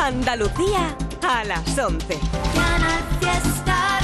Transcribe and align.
Andalucía 0.00 0.96
a 1.22 1.44
las 1.44 1.78
11. 1.78 2.18
Canal 2.54 3.02
Fiesta 3.20 3.98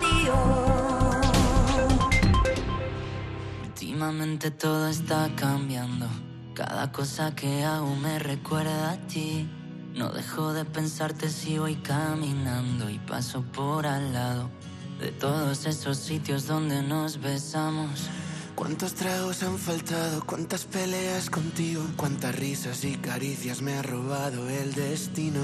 Radio. 0.00 0.34
Últimamente 3.64 4.50
todo 4.50 4.88
está 4.88 5.30
cambiando. 5.36 6.06
Cada 6.54 6.90
cosa 6.92 7.34
que 7.34 7.64
hago 7.64 7.94
me 7.96 8.18
recuerda 8.18 8.92
a 8.92 8.96
ti. 9.06 9.48
No 9.94 10.10
dejo 10.10 10.52
de 10.52 10.64
pensarte 10.64 11.28
si 11.28 11.58
voy 11.58 11.76
caminando 11.76 12.88
y 12.88 12.98
paso 12.98 13.42
por 13.42 13.86
al 13.86 14.12
lado 14.12 14.50
de 14.98 15.12
todos 15.12 15.66
esos 15.66 15.98
sitios 15.98 16.46
donde 16.46 16.82
nos 16.82 17.20
besamos. 17.20 18.08
¿Cuántos 18.54 18.94
tragos 18.94 19.42
han 19.42 19.58
faltado? 19.58 20.24
¿Cuántas 20.26 20.64
peleas 20.64 21.30
contigo? 21.30 21.82
¿Cuántas 21.96 22.34
risas 22.34 22.84
y 22.84 22.96
caricias 22.96 23.62
me 23.62 23.74
ha 23.74 23.82
robado 23.82 24.48
el 24.48 24.74
destino? 24.74 25.40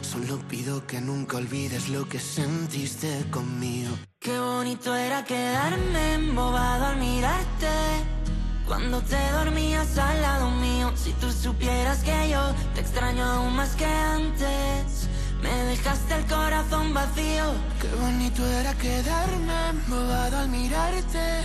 Solo 0.00 0.38
pido 0.48 0.86
que 0.86 1.00
nunca 1.00 1.38
olvides 1.38 1.88
lo 1.88 2.08
que 2.08 2.20
sentiste 2.20 3.26
conmigo. 3.30 3.90
Qué 4.20 4.38
bonito 4.38 4.94
era 4.94 5.24
quedarme 5.24 6.14
embobado 6.14 6.86
al 6.86 6.98
mirarte. 6.98 7.68
Cuando 8.66 9.02
te 9.02 9.18
dormías 9.32 9.98
al 9.98 10.22
lado 10.22 10.50
mío, 10.52 10.92
si 10.94 11.12
tú 11.14 11.30
supieras 11.30 11.98
que 12.04 12.30
yo 12.30 12.54
te 12.74 12.80
extraño 12.80 13.24
aún 13.24 13.56
más 13.56 13.74
que 13.74 13.86
antes. 13.86 15.08
Me 15.42 15.52
dejaste 15.64 16.14
el 16.14 16.24
corazón 16.24 16.94
vacío. 16.94 17.52
Qué 17.82 17.88
bonito 18.00 18.46
era 18.46 18.72
quedarme 18.74 19.68
embobado 19.70 20.38
al 20.38 20.48
mirarte. 20.48 21.42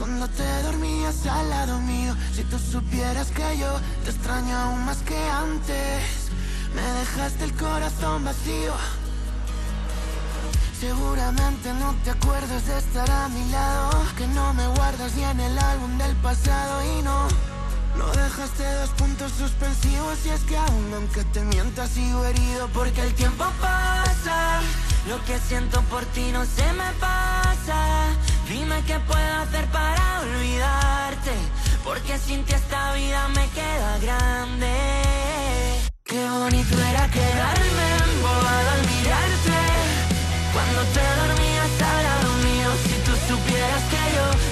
Cuando 0.00 0.26
te 0.28 0.62
dormías 0.62 1.26
al 1.26 1.50
lado 1.50 1.78
mío, 1.80 2.16
si 2.34 2.42
tú 2.44 2.58
supieras 2.58 3.30
que 3.32 3.58
yo 3.58 3.78
te 4.02 4.10
extraño 4.10 4.56
aún 4.56 4.86
más 4.86 4.96
que 5.02 5.18
antes. 5.28 6.30
Me 6.74 6.80
dejaste 7.00 7.44
el 7.44 7.52
corazón 7.52 8.24
vacío. 8.24 8.72
Seguramente 10.80 11.74
no 11.74 11.94
te 12.02 12.12
acuerdas 12.12 12.66
de 12.66 12.78
estar 12.78 13.10
a 13.10 13.28
mi 13.28 13.44
lado, 13.50 13.90
que 14.16 14.26
no 14.28 14.54
me 14.54 14.66
guardas 14.68 15.14
ni 15.16 15.24
en 15.24 15.38
el 15.38 15.58
álbum 15.58 15.98
del 15.98 16.16
pasado 16.16 16.82
y 16.82 17.02
no. 17.02 17.28
No 17.98 18.06
dejaste 18.06 18.72
dos 18.76 18.90
puntos 18.96 19.32
suspensivos 19.32 20.24
y 20.24 20.30
es 20.30 20.40
que 20.44 20.56
aún 20.56 20.94
aunque 20.94 21.24
te 21.24 21.42
mientas 21.42 21.90
sigo 21.90 22.24
herido 22.24 22.68
Porque 22.72 23.02
el 23.02 23.12
tiempo 23.14 23.44
pasa, 23.60 24.60
lo 25.08 25.22
que 25.24 25.38
siento 25.38 25.80
por 25.82 26.04
ti 26.06 26.30
no 26.32 26.44
se 26.44 26.72
me 26.72 26.90
pasa. 27.00 28.08
Dime 28.48 28.82
qué 28.86 28.98
puedo 29.00 29.34
hacer 29.42 29.64
para 29.66 30.20
olvidarte, 30.20 31.34
porque 31.84 32.18
sin 32.18 32.44
ti 32.44 32.54
esta 32.54 32.92
vida 32.94 33.28
me 33.28 33.46
queda 33.50 33.98
grande. 33.98 34.74
Qué 36.04 36.28
bonito 36.28 36.76
era 36.90 37.08
quedarme 37.08 37.86
embobado 38.04 38.70
al 38.76 38.82
mirarte, 38.92 39.60
cuando 40.52 40.80
te 40.94 41.04
dormías 41.20 41.72
al 41.92 42.02
lado 42.08 42.32
mío. 42.48 42.70
Si 42.84 42.94
tú 43.06 43.12
supieras 43.28 43.82
que 43.92 44.02
yo 44.16 44.49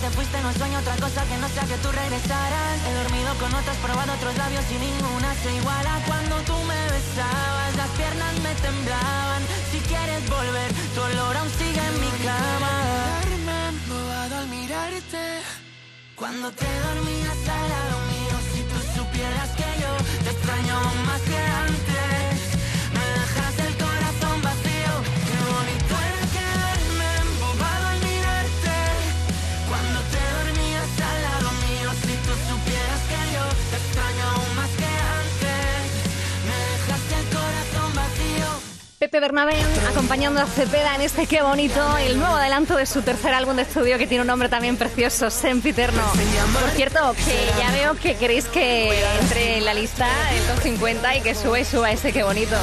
te 0.00 0.10
fuiste 0.10 0.40
no 0.42 0.52
sueño 0.52 0.78
otra 0.78 0.96
cosa 0.96 1.24
que 1.24 1.36
no 1.38 1.48
sea 1.48 1.64
que 1.64 1.76
tú 1.78 1.90
regresaras. 1.90 2.76
He 2.86 2.92
dormido 3.02 3.34
con 3.40 3.52
otras, 3.54 3.76
probado 3.78 4.12
otros 4.12 4.36
labios 4.36 4.64
y 4.70 4.78
ninguna 4.78 5.34
se 5.42 5.54
iguala 5.54 5.92
cuando 6.06 6.36
tú 6.48 6.56
me 6.70 6.80
besabas. 6.94 7.76
Las 7.76 7.90
piernas 7.98 8.34
me 8.40 8.52
temblaban. 8.66 9.42
Si 9.70 9.78
quieres 9.80 10.22
volver, 10.28 10.70
tu 10.94 11.00
olor 11.00 11.36
aún 11.36 11.50
sigue 11.58 11.82
en 11.90 11.96
mi 12.00 12.12
cama. 12.24 12.72
Al 14.38 14.46
mirarte. 14.48 15.40
Cuando 16.14 16.50
te 16.52 16.66
dormías 16.86 17.40
al 17.56 17.68
lado 17.74 17.96
mío, 18.12 18.36
si 18.52 18.60
tú 18.70 18.78
supieras 18.98 19.50
que 19.58 19.68
yo 19.82 19.92
te 20.24 20.30
extraño 20.30 20.76
más 21.06 21.20
que 21.22 21.38
antes. 21.38 21.87
Pepe 39.08 39.20
Bernabé 39.20 39.54
acompañando 39.88 40.38
a 40.38 40.44
Cepeda 40.44 40.94
en 40.94 41.00
este 41.00 41.26
Qué 41.26 41.40
Bonito, 41.40 41.96
el 41.96 42.18
nuevo 42.18 42.34
adelanto 42.34 42.76
de 42.76 42.84
su 42.84 43.00
tercer 43.00 43.32
álbum 43.32 43.56
de 43.56 43.62
estudio 43.62 43.96
que 43.96 44.06
tiene 44.06 44.20
un 44.20 44.26
nombre 44.26 44.50
también 44.50 44.76
precioso, 44.76 45.30
Sempiterno. 45.30 46.02
Por 46.60 46.68
cierto, 46.72 47.14
que 47.14 47.58
ya 47.58 47.70
veo 47.70 47.94
que 47.94 48.16
queréis 48.16 48.44
que 48.44 49.02
entre 49.22 49.56
en 49.56 49.64
la 49.64 49.72
lista 49.72 50.06
el 50.34 50.42
top 50.42 50.62
50 50.62 51.16
y 51.16 51.20
que 51.22 51.34
suba 51.34 51.58
y 51.58 51.64
suba 51.64 51.90
ese 51.90 52.12
Qué 52.12 52.22
Bonito. 52.22 52.54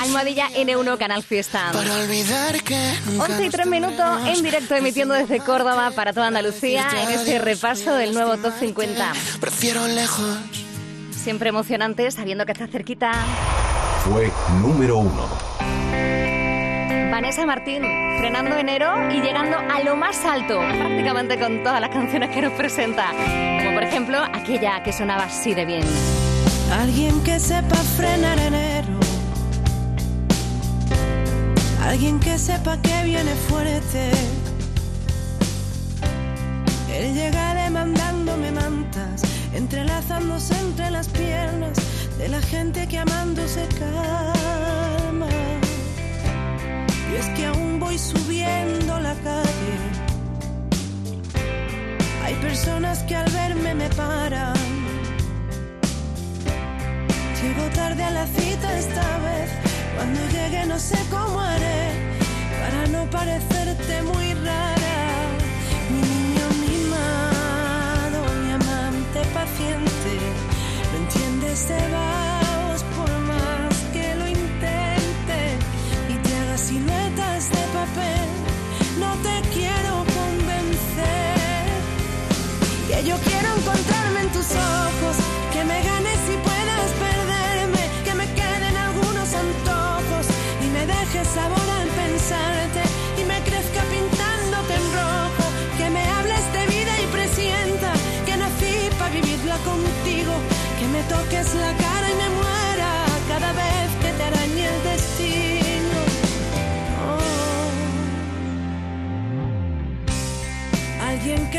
Almohadilla 0.00 0.48
N1 0.48 0.96
Canal 0.96 1.22
Fiesta. 1.22 1.68
Para 1.74 1.94
olvidar 1.94 2.62
que 2.62 2.94
nunca 3.04 3.24
11 3.24 3.44
y 3.44 3.50
3 3.50 3.66
minutos 3.66 4.18
en 4.28 4.42
directo 4.42 4.74
emitiendo 4.76 5.12
desde 5.12 5.40
Córdoba 5.40 5.90
para 5.90 6.14
toda 6.14 6.28
Andalucía 6.28 6.88
en 7.02 7.10
este 7.10 7.38
repaso 7.38 7.92
del 7.96 8.14
nuevo 8.14 8.38
top 8.38 8.54
50. 8.58 9.12
Prefiero 9.40 9.86
lejos. 9.88 10.38
Siempre 11.10 11.50
emocionante 11.50 12.10
sabiendo 12.10 12.46
que 12.46 12.52
está 12.52 12.66
cerquita. 12.66 13.12
Fue 14.06 14.32
número 14.62 14.96
uno. 14.96 15.49
Vanessa 17.20 17.44
Martín, 17.44 17.82
frenando 18.18 18.56
enero 18.56 18.94
y 19.10 19.20
llegando 19.20 19.58
a 19.58 19.80
lo 19.80 19.94
más 19.94 20.24
alto, 20.24 20.58
prácticamente 20.58 21.38
con 21.38 21.62
todas 21.62 21.78
las 21.78 21.90
canciones 21.90 22.30
que 22.30 22.40
nos 22.40 22.54
presenta. 22.54 23.10
Como 23.58 23.74
por 23.74 23.82
ejemplo 23.82 24.16
aquella 24.32 24.82
que 24.82 24.90
sonaba 24.90 25.24
así 25.24 25.52
de 25.52 25.66
bien. 25.66 25.82
Alguien 26.72 27.22
que 27.22 27.38
sepa 27.38 27.76
frenar 27.76 28.38
enero. 28.38 28.98
Alguien 31.84 32.18
que 32.20 32.38
sepa 32.38 32.80
que 32.80 33.04
viene 33.04 33.34
fuerte. 33.34 34.12
Él 36.90 37.14
llega 37.14 37.52
demandándome 37.52 38.50
mantas, 38.50 39.24
entrelazándose 39.52 40.58
entre 40.58 40.90
las 40.90 41.08
piernas 41.08 41.76
de 42.16 42.28
la 42.28 42.40
gente 42.40 42.88
que 42.88 42.98
amando 42.98 43.46
se 43.46 43.68
calma. 43.78 45.49
Y 47.10 47.16
es 47.16 47.28
que 47.30 47.46
aún 47.46 47.80
voy 47.80 47.98
subiendo 47.98 49.00
la 49.00 49.14
calle. 49.14 49.76
Hay 52.24 52.34
personas 52.36 53.02
que 53.04 53.16
al 53.16 53.30
verme 53.32 53.74
me 53.74 53.88
paran. 53.90 54.54
Llego 57.42 57.64
tarde 57.74 58.04
a 58.04 58.10
la 58.10 58.26
cita 58.26 58.78
esta 58.78 59.18
vez. 59.26 59.50
Cuando 59.96 60.20
llegue 60.28 60.66
no 60.66 60.78
sé 60.78 60.98
cómo 61.10 61.40
haré 61.40 61.82
para 62.60 62.86
no 62.88 63.10
parecerte 63.10 64.02
muy 64.02 64.34
rara. 64.34 64.98
Mi 65.90 66.00
niño 66.14 66.46
mimado, 66.64 68.20
mi 68.42 68.52
amante 68.52 69.20
paciente, 69.34 70.12
no 70.90 70.98
entiendes 71.04 71.68
de 71.68 71.88
vagos 71.92 72.29
que 83.02 83.29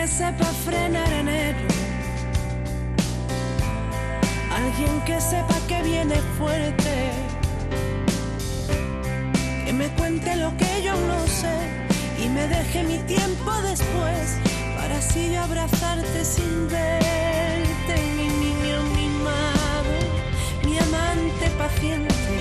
que 0.01 0.07
sepa 0.07 0.45
frenar 0.65 1.11
enero. 1.13 1.59
Alguien 4.57 4.99
que 5.05 5.21
sepa 5.21 5.57
que 5.67 5.79
viene 5.83 6.15
fuerte. 6.39 6.93
Que 9.63 9.73
me 9.73 9.87
cuente 9.99 10.35
lo 10.37 10.49
que 10.57 10.71
yo 10.83 10.95
no 11.11 11.19
sé 11.27 11.55
y 12.23 12.29
me 12.29 12.47
deje 12.47 12.83
mi 12.83 12.97
tiempo 13.15 13.51
después 13.69 14.25
para 14.77 14.97
así 14.97 15.35
abrazarte 15.35 16.25
sin 16.25 16.67
verte, 16.67 17.95
mi 18.17 18.27
niño 18.45 18.77
mimado, 18.95 19.95
mi 20.65 20.79
amante 20.79 21.45
paciente. 21.59 22.33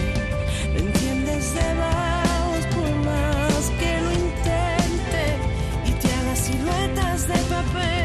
¿Me 0.73 0.79
entiendes 0.87 1.55
de 1.55 1.75
vos 1.81 2.00
siluetas 7.31 7.49
de 7.49 7.55
papel? 7.55 8.00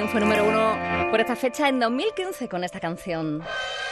Martín 0.00 0.12
fue 0.12 0.20
número 0.20 0.48
uno 0.48 1.10
por 1.10 1.20
esta 1.20 1.36
fecha 1.36 1.68
en 1.68 1.78
2015 1.78 2.48
con 2.48 2.64
esta 2.64 2.80
canción. 2.80 3.42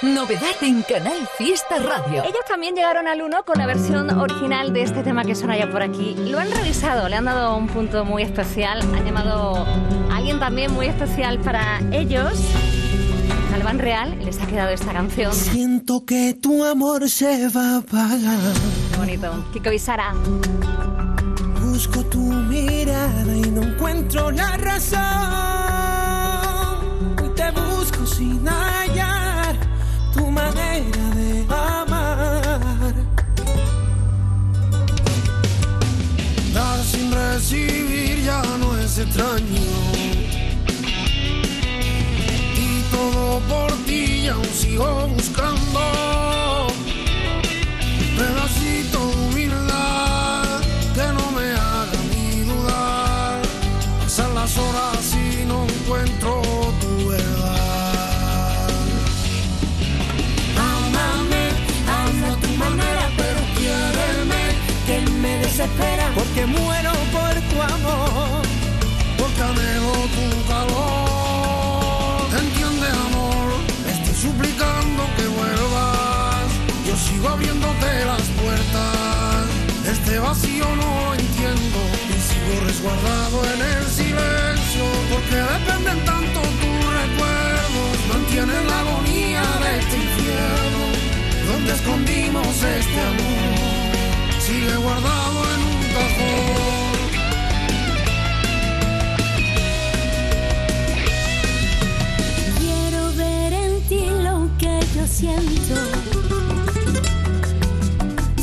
Novedad 0.01 0.55
en 0.63 0.83
Canal 0.83 1.29
Fiesta 1.37 1.79
Radio. 1.79 2.23
Ellos 2.23 2.45
también 2.49 2.75
llegaron 2.75 3.07
al 3.07 3.21
1 3.21 3.45
con 3.45 3.59
la 3.59 3.67
versión 3.67 4.09
original 4.19 4.73
de 4.73 4.83
este 4.83 5.03
tema 5.03 5.25
que 5.25 5.35
suena 5.35 5.59
ya 5.59 5.71
por 5.71 5.83
aquí. 5.83 6.15
Lo 6.17 6.39
han 6.39 6.51
revisado, 6.51 7.09
le 7.11 7.17
han 7.17 7.27
dado 7.27 7.57
un 7.57 7.67
punto 7.67 8.07
muy 8.07 8.23
especial. 8.23 8.81
Han 8.81 9.05
llamado 9.05 9.57
a 10.11 10.17
alguien 10.17 10.39
también 10.39 10.73
muy 10.73 10.87
especial 10.87 11.41
para 11.41 11.81
ellos. 11.93 12.33
Galván 13.51 13.79
Real 13.79 14.19
les 14.25 14.41
ha 14.41 14.47
quedado 14.47 14.71
esta 14.71 14.93
canción. 14.93 15.35
Siento 15.35 16.07
que 16.07 16.35
tu 16.41 16.65
amor 16.65 17.11
se 17.11 17.49
va 17.49 17.75
a 17.75 17.77
apagar. 17.79 18.55
Qué 18.93 18.99
bonito. 18.99 19.45
Kiko 19.53 19.73
y 19.73 19.79
Sara. 19.79 20.15
Busco 21.61 22.03
tu 22.07 22.19
mirada 22.21 23.37
y 23.37 23.51
no 23.51 23.63
encuentro 23.63 24.31
la 24.31 24.57
razón. 24.57 25.48
Sin 28.19 28.45
hallar 28.49 29.55
tu 30.13 30.27
manera 30.29 31.05
de 31.15 31.47
amar. 31.49 32.93
Dar 36.53 36.85
sin 36.85 37.13
recibir 37.13 38.25
ya 38.25 38.43
no 38.59 38.77
es 38.77 38.99
extraño. 38.99 39.71
Y 42.57 42.83
todo 42.91 43.39
por 43.49 43.71
ti 43.87 44.27
aún 44.27 44.45
sigo 44.47 45.07
buscando. 45.15 45.98
Porque 66.15 66.47
muero 66.47 66.93
por 67.13 67.35
tu 67.51 67.63
amor, 67.63 68.43
porque 69.19 69.43
anhelo 69.43 69.93
tu 70.17 70.27
calor. 70.49 72.27
Entiende, 72.43 72.89
amor, 73.07 73.49
estoy 73.87 74.15
suplicando 74.15 75.03
que 75.17 75.27
vuelvas. 75.29 76.49
Yo 76.87 76.97
sigo 76.97 77.29
abriéndote 77.29 78.05
las 78.05 78.23
puertas. 78.41 79.47
Este 79.87 80.19
vacío 80.19 80.67
no 80.77 80.91
lo 81.05 81.15
entiendo 81.15 81.79
y 82.09 82.17
sigo 82.29 82.55
resguardado 82.67 83.37
en 83.53 83.61
el 83.77 83.87
silencio. 83.87 84.85
Porque 85.13 85.37
dependen 85.37 86.05
tanto 86.05 86.41
tus 86.41 86.79
recuerdos, 87.01 87.97
mantienen 88.13 88.67
la 88.67 88.81
agonía 88.81 89.43
de 89.63 89.79
este 89.81 89.97
infierno. 89.97 90.85
Donde 91.47 91.73
escondimos 91.73 92.63
este 92.63 93.01
amor, 93.01 94.41
sigue 94.41 94.77
guardado 94.77 95.39
en 95.55 95.58
Quiero 102.59 103.13
ver 103.17 103.53
en 103.53 103.81
ti 103.89 104.05
lo 104.23 104.49
que 104.59 104.81
yo 104.95 105.07
siento. 105.07 105.75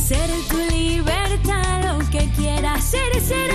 Ser 0.08 0.30
tu 0.50 0.58
libertad, 0.76 1.98
lo 1.98 2.10
que 2.10 2.30
quieras 2.38 2.84
ser 2.84 3.22
será. 3.22 3.55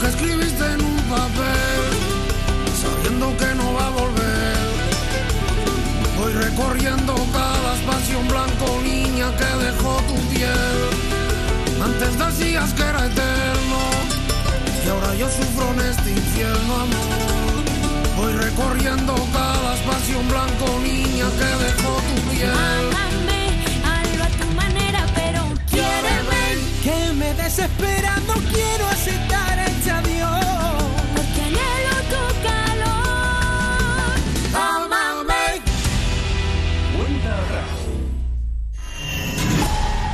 Que 0.00 0.06
escribiste 0.06 0.64
en 0.64 0.80
un 0.84 0.96
papel, 1.08 1.82
sabiendo 2.82 3.36
que 3.36 3.54
no 3.54 3.72
va 3.74 3.86
a 3.86 3.90
volver. 3.90 4.56
Voy 6.18 6.32
recorriendo 6.32 7.14
cada 7.32 7.74
espacio 7.74 8.20
en 8.20 8.28
blanco, 8.28 8.80
niña 8.82 9.30
que 9.36 9.64
dejó 9.64 9.96
tu 10.08 10.16
piel. 10.32 10.78
Antes 11.82 12.18
decías 12.18 12.72
que 12.74 12.82
era 12.82 13.06
eterno 13.06 13.80
y 14.84 14.88
ahora 14.88 15.14
yo 15.14 15.28
sufro 15.28 15.72
en 15.74 15.80
este 15.90 16.10
infierno, 16.10 16.74
amor. 16.74 17.56
Voy 18.16 18.32
recorriendo 18.32 19.14
cada 19.32 19.74
espacio 19.74 20.20
en 20.20 20.28
blanco, 20.28 20.80
niña, 20.82 21.26
que 21.38 21.64
dejó 21.64 21.92
tu 22.08 22.30
piel. 22.30 22.50
Amame, 22.50 23.42
hazlo 23.84 24.24
a 24.24 24.28
tu 24.28 24.46
manera, 24.54 25.06
pero 25.14 25.42
quiéreme. 25.70 26.42
Que 26.82 27.12
me 27.12 27.34
desespera, 27.34 28.16
no 28.26 28.34
quiero 28.52 28.86
aceptar 28.88 29.58
este 29.58 29.75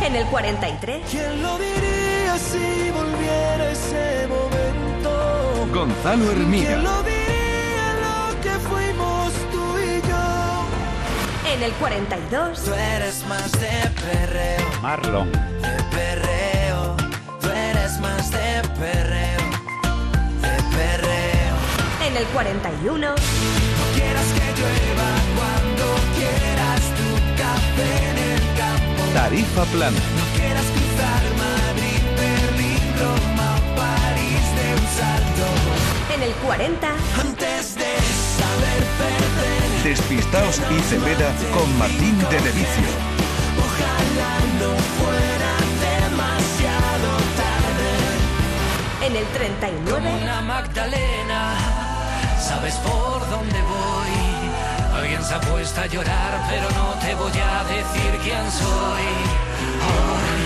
En 0.04 0.16
el 0.16 0.26
43. 0.26 1.02
¿Quién 1.10 1.42
lo 1.42 1.58
diría 1.58 2.36
si 2.38 2.90
volviera 2.90 3.70
ese 3.70 4.26
momento? 4.28 5.68
Gonzalo 5.72 6.24
¿Quién 6.26 6.40
Hermida. 6.42 6.76
lo 6.76 7.02
diría 7.02 7.88
lo 8.02 8.40
que 8.40 8.50
fuimos 8.68 9.32
tú 9.52 9.78
y 9.78 10.00
yo? 10.08 11.54
En 11.54 11.62
el 11.62 11.72
42. 11.72 12.62
Tú 12.64 12.74
eres 12.74 13.24
más 13.26 13.52
de 13.52 13.90
perreo, 14.02 14.66
Marlon. 14.82 15.30
de 15.32 15.82
perreo. 15.96 16.96
Tú 17.40 17.48
eres 17.48 17.98
más 18.00 18.30
de 18.30 18.62
perreo, 18.78 19.40
de 20.42 20.76
perreo. 20.76 21.54
En 22.06 22.16
el 22.16 22.24
41. 22.26 22.98
No 22.98 23.14
quieras 23.94 24.26
que 24.34 24.60
llueva 24.60 25.10
cuando 25.36 25.84
quieras 26.16 26.80
tu 26.98 27.42
café. 27.42 28.11
Tarifa 29.14 29.64
plana. 29.66 30.00
No 30.18 30.24
quieras 30.38 30.64
cruzar 30.74 31.22
Madrid, 31.36 32.00
Berlín, 32.16 32.82
Roma, 32.98 33.50
París 33.76 34.44
de 34.56 34.66
un 34.80 34.86
salto. 34.98 35.46
En 36.14 36.22
el 36.22 36.32
40. 36.32 36.88
Antes 37.20 37.74
de 37.74 37.92
saber 38.40 38.82
perder, 39.00 39.82
Despistaos 39.84 40.60
y 40.70 40.80
Cepeda 40.88 41.30
con 41.52 41.78
Martín 41.78 42.18
de 42.30 42.40
Levicio. 42.40 42.88
ojalá 43.66 44.34
no 44.60 44.70
fuera 44.98 45.52
demasiado 45.90 47.10
tarde. 47.42 47.92
En 49.06 49.16
el 49.16 49.26
39. 49.26 50.22
Una 50.22 50.40
Magdalena, 50.40 51.54
sabes 52.40 52.74
por 52.76 53.20
dónde 53.28 53.60
voy. 53.62 54.31
Ha 55.30 55.40
puesto 55.40 55.80
a 55.80 55.86
llorar, 55.86 56.46
pero 56.50 56.68
no 56.72 56.92
te 57.00 57.14
voy 57.14 57.32
a 57.32 57.64
decir 57.64 58.12
quién 58.22 58.44
soy. 58.50 59.06
Hoy, 59.88 60.42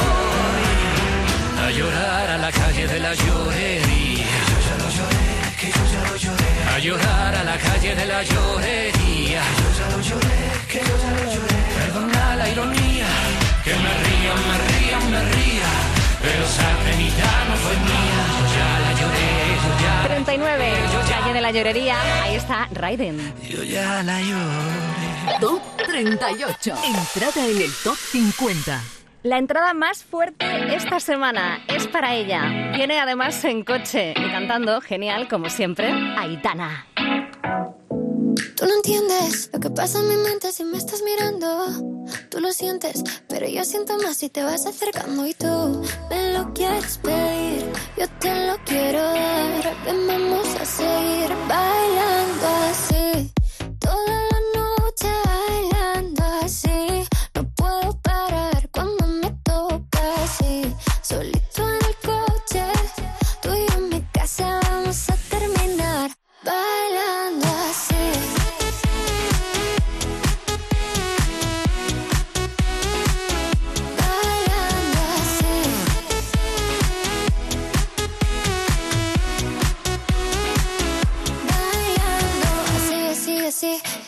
hoy, 0.00 1.66
a 1.66 1.70
llorar 1.70 2.30
a 2.30 2.38
la 2.38 2.50
calle 2.50 2.86
de 2.86 3.00
la 3.00 3.12
llorería. 3.14 4.26
Yo 4.48 4.56
ya 4.66 4.76
lo 4.82 4.88
lloré, 4.96 5.26
que 5.60 5.66
yo 5.66 5.82
ya 5.92 6.00
lo 6.08 6.16
lloré. 6.16 6.50
A 6.74 6.78
llorar 6.78 7.34
a 7.34 7.44
la 7.44 7.58
calle 7.58 7.94
de 7.94 8.06
la 8.06 8.22
llorería. 8.22 9.42
Yo 9.60 9.68
ya 9.78 9.86
lo 9.94 10.00
lloré, 10.00 10.40
que 10.70 10.78
yo 10.78 10.94
ya 11.02 11.10
lo 11.10 11.24
lloré. 11.34 11.58
Perdona 11.76 12.36
la 12.36 12.48
ironía, 12.48 13.08
que 13.64 13.74
me 13.74 13.92
ría, 14.06 14.32
me 14.48 14.56
ría, 14.70 14.98
me 15.10 15.20
ría. 15.34 15.70
Pero 16.22 16.44
esa 16.44 16.68
penita 16.84 17.28
no 17.48 17.56
fue 17.56 17.74
mía. 17.84 18.22
Yo 18.38 18.44
ya 18.56 18.70
la 18.80 18.92
lloré. 19.00 19.35
39. 20.04 20.72
Calle 21.08 21.32
de 21.32 21.40
la 21.40 21.50
llorería. 21.50 22.22
Ahí 22.22 22.36
está 22.36 22.68
Raiden. 22.72 23.34
Yo 23.48 23.62
ya 23.62 24.02
la 24.02 24.20
lloré. 24.20 25.38
Top 25.40 25.60
38. 25.86 26.74
Entrada 26.84 27.46
en 27.46 27.62
el 27.62 27.72
top 27.82 27.96
50. 27.96 28.82
La 29.22 29.38
entrada 29.38 29.74
más 29.74 30.04
fuerte 30.04 30.46
esta 30.74 31.00
semana 31.00 31.64
es 31.68 31.88
para 31.88 32.14
ella. 32.14 32.72
Viene 32.76 33.00
además 33.00 33.44
en 33.44 33.64
coche 33.64 34.14
y 34.16 34.30
cantando, 34.30 34.80
genial 34.80 35.26
como 35.28 35.50
siempre, 35.50 35.90
Aitana. 36.16 36.86
Tú 38.56 38.66
no 38.66 38.74
entiendes 38.76 39.50
lo 39.52 39.60
que 39.60 39.70
pasa 39.70 39.98
en 39.98 40.08
mi 40.08 40.16
mente 40.16 40.52
si 40.52 40.64
me 40.64 40.78
estás 40.78 41.02
mirando. 41.02 41.95
Tú 42.30 42.40
lo 42.40 42.52
sientes, 42.52 43.02
pero 43.28 43.48
yo 43.48 43.64
siento 43.64 43.96
más 43.98 44.16
si 44.18 44.28
te 44.28 44.42
vas 44.42 44.66
acercando 44.66 45.26
y 45.26 45.34
tú 45.34 45.82
me 46.10 46.32
lo 46.32 46.52
quieres 46.52 46.98
pedir. 46.98 47.72
Yo 47.96 48.08
te 48.20 48.46
lo 48.46 48.56
quiero 48.64 49.02
dar. 49.02 49.76
Ven, 49.84 50.06
vamos 50.06 50.46
a 50.60 50.64
seguir 50.64 51.30
bailando 51.48 52.46
así. 52.70 53.32
Toda 53.80 54.20
la 54.32 54.40
noche 54.60 55.08
bailando 55.24 56.24
así. 56.42 57.06
No 57.34 57.48
puedo 57.54 58.00
parar 58.02 58.68
cuando 58.70 59.06
me 59.06 59.30
toca 59.42 60.00
así. 60.24 60.72
Solito 61.02 61.68
en 61.68 61.85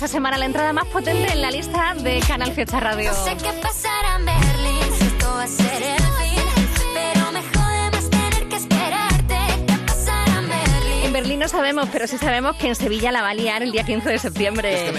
Esta 0.00 0.08
semana. 0.08 0.38
La 0.38 0.46
entrada 0.46 0.72
más 0.72 0.86
potente 0.86 1.30
en 1.30 1.42
la 1.42 1.50
lista 1.50 1.92
de 1.94 2.20
Canal 2.20 2.52
Fiesta 2.52 2.80
Radio. 2.80 3.12
No 3.12 3.22
sé 3.22 3.36
qué 3.36 3.52
pasará 3.60 4.16
en 4.16 4.24
Berlín, 4.24 4.98
si 4.98 5.04
esto 5.04 5.28
va 5.28 5.42
a 5.42 5.46
ser 5.46 5.82
el 5.82 5.98
fin. 5.98 6.42
Pero 6.94 7.32
me 7.32 7.42
jode 7.42 7.90
más 7.90 8.08
tener 8.08 8.48
que 8.48 8.56
esperarte. 8.56 9.36
¿Qué 9.66 9.76
pasará 9.86 10.38
en 10.38 10.48
Berlín? 10.48 11.04
En 11.04 11.12
Berlín 11.12 11.38
no 11.40 11.48
sabemos, 11.48 11.86
pero 11.92 12.06
sí 12.06 12.16
sabemos 12.16 12.56
que 12.56 12.68
en 12.68 12.76
Sevilla 12.76 13.12
la 13.12 13.20
va 13.20 13.28
a 13.28 13.34
liar 13.34 13.62
el 13.62 13.72
día 13.72 13.84
15 13.84 14.08
de 14.08 14.18
septiembre. 14.18 14.90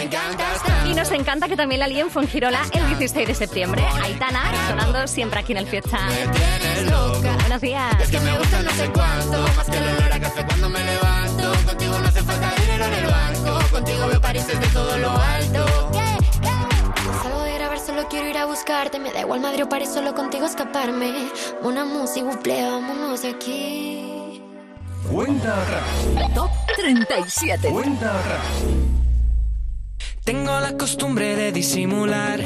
Y 0.86 0.94
nos 0.94 1.10
encanta 1.12 1.48
que 1.48 1.56
también 1.56 1.80
la 1.80 1.88
líe 1.88 2.02
en 2.02 2.12
Fongirola 2.12 2.62
el 2.72 2.88
16 2.90 3.28
de 3.28 3.34
septiembre. 3.34 3.84
Aitana 4.04 4.44
sonando 4.70 5.08
siempre 5.08 5.40
aquí 5.40 5.54
en 5.54 5.58
el 5.58 5.66
Fiesta. 5.66 5.98
Buenos 7.40 7.62
días. 7.62 7.96
Que 8.08 8.20
me 8.20 8.38
gusta 8.38 8.62
no 8.62 8.70
sé 8.70 8.88
cuánto, 8.94 9.48
más 9.56 9.68
que 9.68 9.78
el 9.78 9.84
olor 9.84 10.14
a 10.14 10.20
café 10.20 10.46
cuando 10.46 10.70
me 10.70 10.84
levanto. 10.84 11.54
Contigo 11.66 11.98
no 11.98 12.08
hace 12.08 12.22
falta 12.22 12.54
dinero 12.62 12.86
en 12.86 12.94
el 12.94 13.06
banco, 13.08 13.21
contigo 13.82 14.08
veo 14.08 14.22
París 14.22 14.46
desde 14.48 14.68
todo 14.74 14.98
lo 14.98 15.10
alto. 15.10 15.66
Salgo 17.24 17.42
de 17.44 17.54
grabar, 17.56 17.80
solo 17.80 18.08
quiero 18.10 18.30
ir 18.30 18.38
a 18.38 18.46
buscarte. 18.46 19.00
Me 19.00 19.12
da 19.12 19.22
igual 19.22 19.40
Madrid 19.42 19.64
o 19.64 19.70
París, 19.70 19.90
solo 19.94 20.14
contigo 20.14 20.46
escaparme. 20.46 21.12
Una 21.64 21.86
música, 21.86 22.26
buple, 22.28 22.64
vámonos 22.70 23.22
de 23.24 23.30
aquí. 23.30 24.42
Cuenta 25.12 25.62
atrás. 25.62 26.34
Top 26.36 26.50
37. 26.78 27.70
Cuenta 27.70 28.20
atrás. 28.20 28.42
Tengo 30.24 30.60
la 30.60 30.78
costumbre 30.78 31.36
de 31.36 31.52
disimular. 31.52 32.40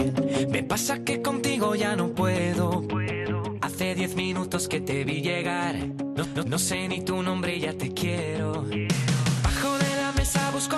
Me 0.50 0.64
pasa 0.64 1.00
que 1.04 1.22
contigo 1.22 1.76
ya 1.76 1.96
no 1.98 2.10
puedo. 2.10 2.84
Hace 3.62 3.94
diez 3.96 4.16
minutos 4.16 4.68
que 4.70 4.80
te 4.80 5.04
vi 5.04 5.22
llegar. 5.22 5.76
No, 5.76 6.26
no- 6.34 6.44
no 6.44 6.58
sé 6.60 6.88
ni 6.88 7.02
tu 7.02 7.22
nombre 7.22 7.58
y 7.58 7.62
ya 7.62 7.74
te 7.74 7.94
quiero. 7.94 8.64
Bajo 9.44 9.78
de 9.78 9.96
la 10.02 10.12
mesa 10.16 10.50
busco 10.52 10.78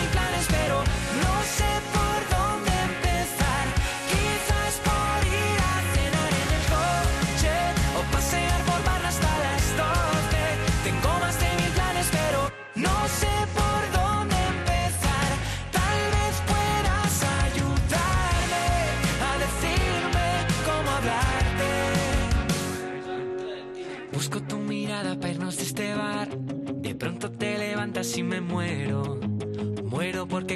Busco 24.21 24.39
tu 24.43 24.57
mirada 24.57 25.15
para 25.19 25.33
irnos 25.33 25.57
de 25.57 25.63
este 25.63 25.95
bar. 25.95 26.29
De 26.29 26.93
pronto 26.95 27.31
te 27.31 27.57
levantas 27.57 28.15
y 28.17 28.23
me 28.23 28.39
muero. 28.39 29.20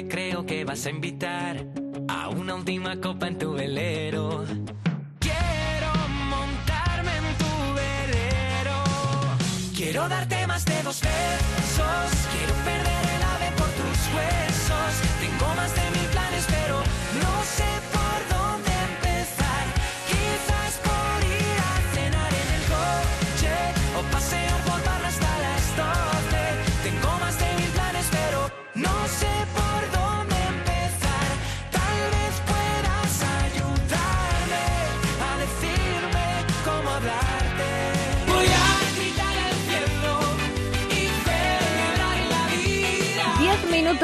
Creo 0.08 0.46
que 0.46 0.64
vas 0.64 0.86
a 0.86 0.90
invitar 0.90 1.66
a 2.08 2.28
una 2.28 2.54
última 2.54 3.00
copa 3.00 3.26
en 3.28 3.38
tu 3.38 3.52
velero. 3.52 4.44
Quiero 5.18 5.92
montarme 6.30 7.10
en 7.16 7.38
tu 7.38 7.74
velero. 7.74 8.84
Quiero 9.74 10.08
darte 10.08 10.46
más 10.46 10.64
de 10.64 10.82
dos 10.82 11.00
besos. 11.00 11.65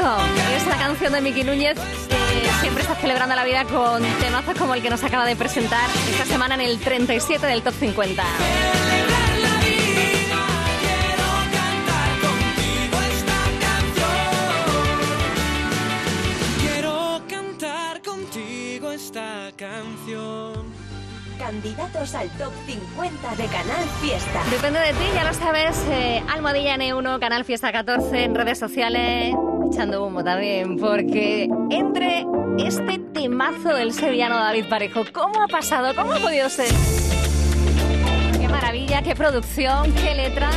Vida. 0.03 0.17
10 0.17 0.35
minutos. 0.35 0.53
Es 0.55 0.67
la 0.67 0.77
canción 0.77 1.13
de 1.13 1.21
Miki 1.21 1.43
Núñez 1.43 1.77
que 1.77 2.49
siempre 2.61 2.81
está 2.81 2.95
celebrando 2.95 3.35
la 3.35 3.43
vida 3.43 3.65
con 3.65 4.03
temazos 4.19 4.55
como 4.57 4.73
el 4.73 4.81
que 4.81 4.89
nos 4.89 5.03
acaba 5.03 5.25
de 5.25 5.35
presentar 5.35 5.89
esta 6.09 6.25
semana 6.25 6.55
en 6.55 6.61
el 6.61 6.79
37 6.79 7.45
del 7.45 7.61
Top 7.61 7.73
50. 7.79 8.23
Candidatos 21.53 22.15
al 22.15 22.29
top 22.31 22.51
50 22.65 23.35
de 23.35 23.45
Canal 23.45 23.83
Fiesta. 24.01 24.41
Depende 24.49 24.79
de 24.79 24.89
ti, 24.93 25.05
ya 25.13 25.23
lo 25.23 25.33
sabes. 25.35 25.77
eh, 25.91 26.23
Almohadilla 26.33 26.75
N1, 26.77 27.19
Canal 27.19 27.45
Fiesta 27.45 27.71
14 27.71 28.23
en 28.23 28.33
redes 28.33 28.57
sociales. 28.57 29.35
Echando 29.71 30.03
humo 30.03 30.23
también, 30.23 30.77
porque 30.77 31.47
entre 31.69 32.25
este 32.57 32.97
temazo 33.13 33.69
del 33.69 33.93
sevillano 33.93 34.35
David 34.39 34.65
Parejo, 34.67 35.03
¿cómo 35.13 35.43
ha 35.43 35.47
pasado? 35.47 35.93
¿Cómo 35.95 36.13
ha 36.13 36.17
podido 36.17 36.49
ser? 36.49 36.69
Qué 38.41 38.47
maravilla, 38.47 39.03
qué 39.03 39.13
producción, 39.15 39.93
qué 39.93 40.15
letra 40.15 40.49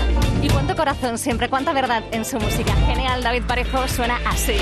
y 0.43 0.49
cuánto 0.49 0.75
corazón 0.77 1.19
siempre, 1.19 1.51
cuánta 1.51 1.75
verdad 1.75 2.05
en 2.11 2.25
su 2.25 2.39
música. 2.41 2.73
Genial, 2.87 3.23
David 3.23 3.43
Parejo 3.47 3.87
suena 3.87 4.19
así. 4.27 4.57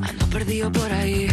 Ando 0.00 0.26
perdido 0.32 0.72
por 0.72 0.90
ahí, 0.90 1.28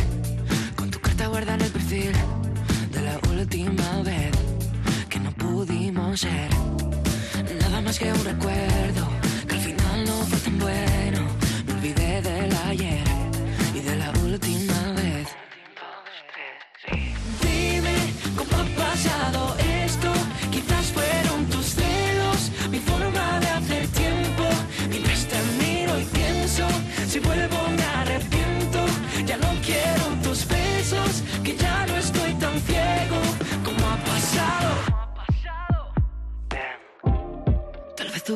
Nada 6.24 7.82
más 7.82 7.98
que 7.98 8.14
un 8.14 8.24
recuerdo, 8.24 8.81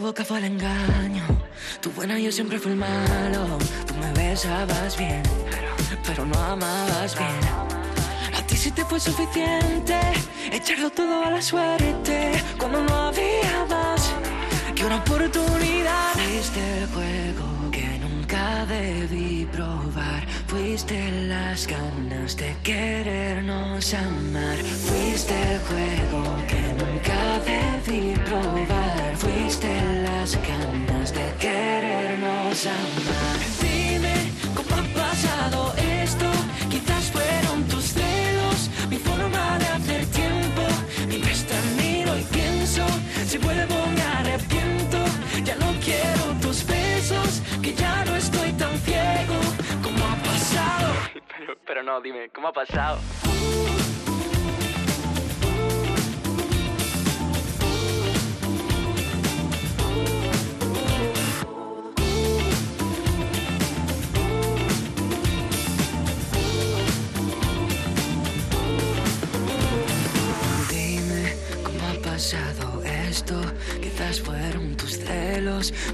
boca 0.06 0.24
fue 0.24 0.38
el 0.38 0.46
engaño, 0.46 1.24
tu 1.82 1.90
buena 1.90 2.20
yo 2.20 2.32
siempre 2.32 2.60
fui 2.60 2.74
el 2.74 2.78
malo. 2.78 3.58
Tú 3.88 3.96
me 3.96 4.12
besabas 4.14 4.96
bien, 4.98 5.24
pero 6.06 6.24
no 6.28 6.38
amabas 6.40 7.18
bien. 7.18 7.40
A 8.38 8.46
ti 8.46 8.56
sí 8.56 8.70
te 8.70 8.86
fue 8.86 9.00
suficiente 9.00 10.00
echarlo 10.52 10.92
todo 10.92 11.24
a 11.26 11.32
la 11.32 11.42
suerte 11.42 12.34
cuando 12.60 12.84
no 12.84 12.96
había 13.08 13.66
más 13.68 14.14
que 14.76 14.86
una 14.86 14.98
oportunidad. 14.98 16.14
Fuiste 16.14 16.84
el 16.84 16.88
juego 16.90 17.55
debí 18.66 19.46
probar. 19.52 20.26
Fuiste 20.48 21.12
las 21.28 21.68
ganas 21.68 22.36
de 22.38 22.56
querernos 22.64 23.94
amar. 23.94 24.58
Fuiste 24.58 25.34
el 25.34 25.60
juego 25.60 26.24
que 26.48 26.62
nunca 26.80 27.40
debí 27.46 28.14
probar. 28.26 29.16
Fuiste 29.18 29.70
las 30.04 30.38
ganas 30.48 31.14
de 31.14 31.34
querernos 31.40 32.66
amar. 32.66 33.38
Dime 33.62 34.16
cómo 34.56 34.82
ha 34.82 35.02
pasado 35.02 35.74
esto. 36.04 36.26
Quizás 36.70 37.12
fueron 37.12 37.64
tus 37.66 37.86
celos, 37.86 38.70
mi 38.90 38.98
forma 38.98 39.60
de 39.60 39.66
hacer 39.66 40.06
tiempo. 40.08 40.64
Mientras 41.08 41.44
te 41.44 41.58
miro 41.82 42.18
y 42.18 42.24
pienso, 42.24 42.86
si 43.28 43.38
vuelvo. 43.38 43.75
pero 51.66 51.84
no, 51.84 52.02
dime, 52.02 52.30
¿cómo 52.30 52.48
ha 52.50 52.54
pasado? 52.54 53.00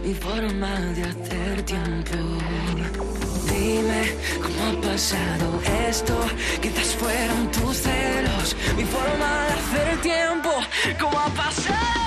Mi 0.03 0.13
forma 0.13 0.71
de 0.95 1.03
hacer 1.03 1.63
tiempo. 1.63 2.17
Dime 3.51 4.15
cómo 4.41 4.59
ha 4.67 4.81
pasado 4.81 5.61
esto. 5.89 6.15
Quizás 6.61 6.95
fueron 6.95 7.51
tus 7.51 7.77
celos, 7.77 8.55
mi 8.77 8.83
forma 8.83 9.45
de 9.47 9.53
hacer 9.53 10.01
tiempo. 10.01 10.51
¿Cómo 10.99 11.19
ha 11.19 11.29
pasado? 11.29 12.00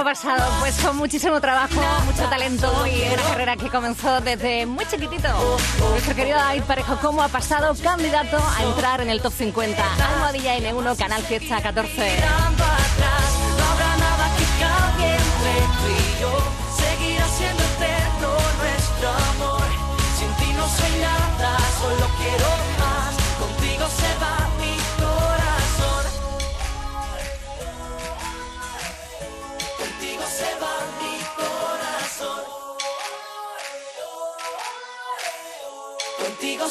¿Cómo 0.00 0.08
ha 0.08 0.14
pasado? 0.14 0.50
Pues 0.60 0.80
con 0.80 0.96
muchísimo 0.96 1.42
trabajo, 1.42 1.78
mucho 2.06 2.26
talento 2.30 2.86
y 2.86 3.02
una 3.12 3.22
carrera 3.22 3.56
que 3.58 3.68
comenzó 3.68 4.22
desde 4.22 4.64
muy 4.64 4.86
chiquitito. 4.86 5.28
Nuestro 5.90 6.14
querido 6.14 6.38
David 6.38 6.62
Parejo, 6.62 6.96
¿cómo 7.02 7.22
ha 7.22 7.28
pasado? 7.28 7.74
Candidato 7.82 8.38
a 8.38 8.62
entrar 8.62 9.02
en 9.02 9.10
el 9.10 9.20
top 9.20 9.34
50. 9.34 9.76
Almohadilla 10.14 10.56
N1, 10.56 10.96
Canal 10.96 11.22
Fiesta 11.24 11.60
14. 11.60 12.16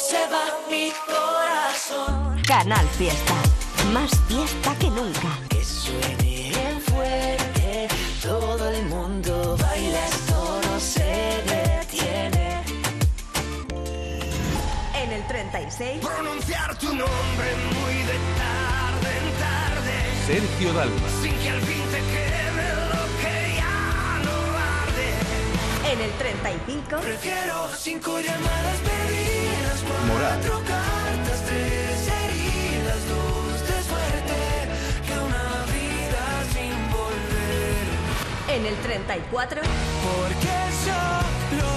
Se 0.00 0.26
va 0.32 0.44
mi 0.70 0.90
corazón. 1.06 2.40
Canal 2.46 2.86
Fiesta. 2.96 3.34
Más 3.92 4.10
fiesta 4.28 4.74
que 4.78 4.88
nunca. 4.88 5.28
Que 5.50 5.62
suene 5.62 6.80
fuerte, 6.86 7.88
todo 8.22 8.70
el 8.70 8.86
mundo 8.86 9.56
baila, 9.60 10.06
esto 10.06 10.60
no 10.66 10.80
se 10.80 11.42
detiene. 11.52 12.62
En 14.94 15.12
el 15.12 15.26
36. 15.26 16.00
Pronunciar 16.00 16.78
tu 16.78 16.86
nombre 16.86 17.48
muy 17.74 17.94
de 18.10 18.18
tarde 18.40 19.10
en 19.20 19.26
tarde. 19.38 19.96
Sergio 20.26 20.72
Dalma. 20.72 21.08
Sin 21.20 21.34
que 21.40 21.50
al 21.50 21.60
fin 21.60 21.84
te 21.90 22.00
quede 22.12 22.42
lo 22.92 23.02
que 23.20 23.56
ya 23.56 24.22
no 24.24 24.36
arde. 24.80 25.92
En 25.92 26.00
el 26.00 26.12
35. 26.12 26.96
Prefiero 27.02 27.68
cinco 27.76 28.18
llamadas 28.20 28.80
suerte, 33.90 34.40
que 35.06 35.14
una 35.18 35.48
vida 35.74 36.24
sin 36.52 36.74
volver. 36.90 37.84
En 38.48 38.66
el 38.66 38.76
34. 38.76 39.62
Porque 39.62 40.56
solo 40.84 41.72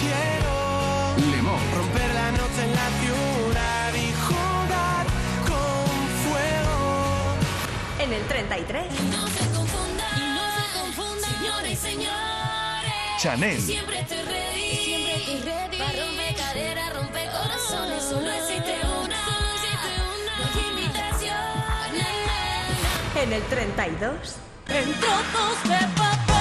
quiero 0.00 0.54
Limón. 1.30 1.60
romper 1.74 2.10
la 2.14 2.30
noche 2.32 2.60
en 2.64 2.72
la 2.74 2.88
ciudad 3.00 3.94
y 3.94 4.12
jugar 4.26 5.06
con 5.48 5.86
fuego. 6.24 7.36
En 7.98 8.12
el 8.12 8.22
33. 8.26 8.86
No 9.10 9.26
se 9.28 9.44
confundan, 9.56 10.34
no 10.34 10.44
se 10.56 10.78
confundan, 10.78 11.30
señores 11.38 11.72
y 11.72 11.76
señores. 11.76 12.14
Chanel. 13.18 13.60
Siempre 13.60 14.00
estoy 14.00 14.22
ready, 14.22 14.84
siempre 14.84 15.16
estoy 15.16 15.40
ready. 15.40 15.78
Para 15.78 16.04
romper 16.04 16.34
caderas, 16.36 16.93
solo 18.08 18.30
existe 18.30 18.74
una, 18.84 19.16
solo 19.24 19.48
existe 19.54 19.92
una. 20.14 20.32
No 20.38 20.44
hay 20.54 20.66
invitación, 20.70 21.40
En 23.22 23.32
el 23.32 23.42
32. 23.44 24.36
na. 24.68 24.78
En 24.78 24.92
trozos 24.94 25.62
de 25.64 25.78
papel, 25.96 26.33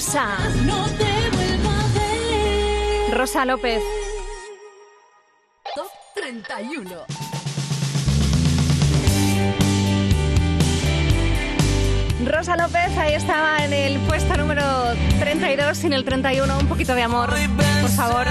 Rosa. 0.00 0.38
no 0.64 0.86
te 0.96 1.36
vuelvo 1.36 1.68
a 1.68 1.86
ver. 1.92 3.18
Rosa 3.18 3.44
López. 3.44 3.82
Top 5.74 5.90
31. 6.14 7.04
Rosa 12.24 12.56
López, 12.56 12.96
ahí 12.96 13.12
estaba 13.12 13.62
en 13.62 13.74
el 13.74 13.98
puesto 14.06 14.38
número 14.38 14.62
32 15.18 15.76
sin 15.76 15.92
el 15.92 16.02
31. 16.06 16.58
Un 16.58 16.66
poquito 16.66 16.94
de 16.94 17.02
amor, 17.02 17.28
por 17.82 17.90
favor. 17.90 18.26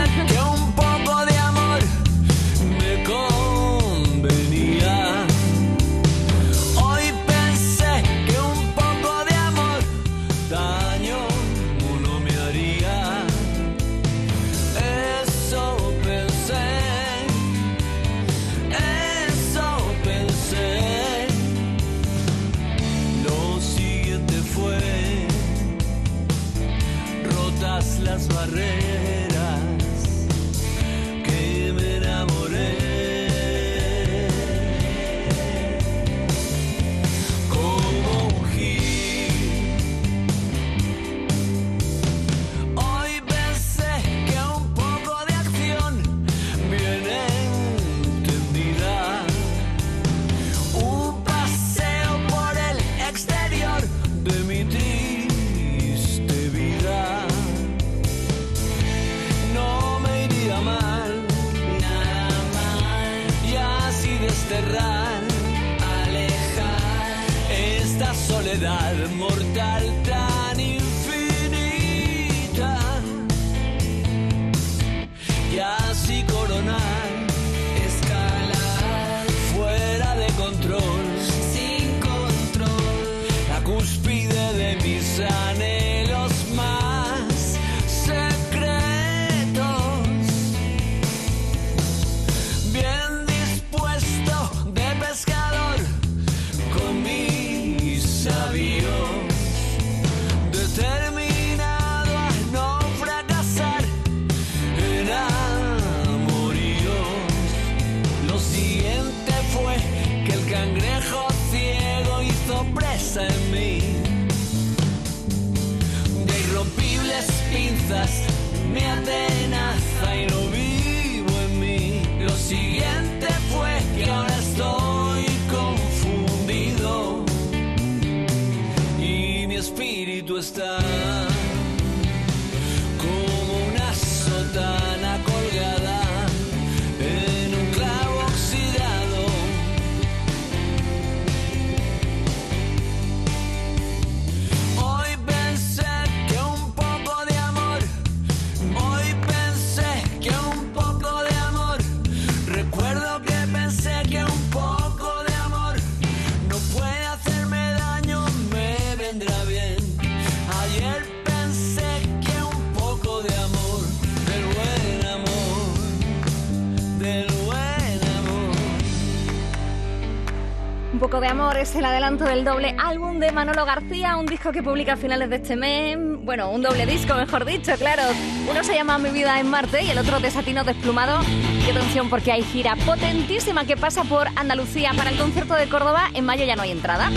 Un 170.99 171.07
poco 171.07 171.21
de 171.21 171.29
amor 171.29 171.55
es 171.55 171.73
el 171.75 171.85
adelanto 171.85 172.25
del 172.25 172.43
doble 172.43 172.75
álbum 172.77 173.19
de 173.19 173.31
Manolo 173.31 173.63
García, 173.63 174.17
un 174.17 174.25
disco 174.25 174.51
que 174.51 174.61
publica 174.61 174.93
a 174.93 174.97
finales 174.97 175.29
de 175.29 175.37
este 175.37 175.55
mes. 175.55 175.97
Bueno, 175.97 176.51
un 176.51 176.61
doble 176.61 176.85
disco, 176.85 177.15
mejor 177.15 177.45
dicho, 177.45 177.71
claro. 177.77 178.03
Uno 178.51 178.61
se 178.65 178.75
llama 178.75 178.97
Mi 178.97 179.09
vida 179.09 179.39
en 179.39 179.47
Marte 179.47 179.81
y 179.81 179.91
el 179.91 179.97
otro 179.97 180.19
Desatino 180.19 180.65
desplumado. 180.65 181.21
Y 181.65 181.71
atención 181.71 182.09
porque 182.09 182.33
hay 182.33 182.43
gira 182.43 182.75
potentísima 182.85 183.63
que 183.63 183.77
pasa 183.77 184.03
por 184.03 184.27
Andalucía 184.35 184.91
para 184.93 185.09
el 185.09 185.17
concierto 185.17 185.53
de 185.53 185.69
Córdoba. 185.69 186.09
En 186.15 186.25
mayo 186.25 186.43
ya 186.43 186.57
no 186.57 186.63
hay 186.63 186.71
entrada. 186.71 187.09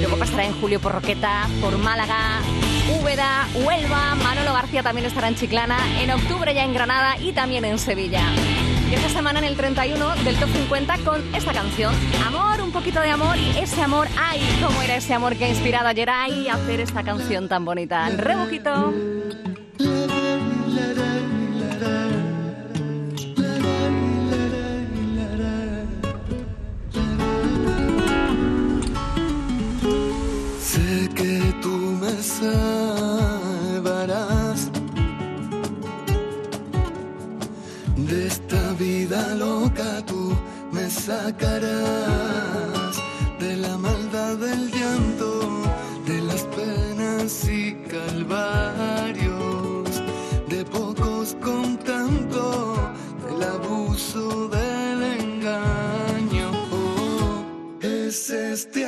Luego 0.00 0.16
pasará 0.16 0.46
en 0.46 0.58
julio 0.58 0.80
por 0.80 0.92
Roqueta, 0.92 1.46
por 1.60 1.76
Málaga, 1.76 2.40
Úbeda, 2.98 3.46
Huelva. 3.62 4.14
Manolo 4.14 4.54
García 4.54 4.82
también 4.82 5.06
estará 5.06 5.28
en 5.28 5.34
Chiclana. 5.34 5.76
En 6.00 6.10
octubre 6.12 6.54
ya 6.54 6.64
en 6.64 6.72
Granada 6.72 7.18
y 7.20 7.32
también 7.32 7.66
en 7.66 7.78
Sevilla. 7.78 8.22
Esta 8.92 9.10
semana 9.10 9.38
en 9.40 9.44
el 9.44 9.56
31 9.56 10.16
del 10.24 10.36
Top 10.36 10.48
50 10.48 10.98
con 11.04 11.34
esta 11.34 11.52
canción. 11.52 11.94
Amor, 12.26 12.62
un 12.62 12.72
poquito 12.72 13.00
de 13.00 13.10
amor 13.10 13.36
y 13.36 13.58
ese 13.58 13.82
amor, 13.82 14.08
ay, 14.18 14.40
cómo 14.64 14.80
era 14.80 14.96
ese 14.96 15.12
amor 15.12 15.36
que 15.36 15.44
ha 15.44 15.48
inspirado 15.48 15.88
ayer 15.88 16.08
a 16.08 16.24
hacer 16.24 16.80
esta 16.80 17.02
canción 17.02 17.48
tan 17.48 17.64
bonita. 17.64 18.08
Rebujito. 18.08 18.92
Loca, 39.34 40.02
tú 40.06 40.36
me 40.72 40.88
sacarás 40.90 41.78
de 43.38 43.56
la 43.56 43.76
maldad 43.76 44.36
del 44.36 44.70
llanto, 44.70 45.62
de 46.06 46.20
las 46.22 46.42
penas 46.42 47.48
y 47.48 47.74
calvarios, 47.88 49.22
de 50.48 50.64
pocos 50.64 51.36
con 51.42 51.76
tanto, 51.78 52.76
del 53.26 53.42
abuso 53.42 54.48
del 54.48 55.02
engaño. 55.02 56.50
Oh, 56.72 57.44
es 57.80 58.30
este 58.30 58.87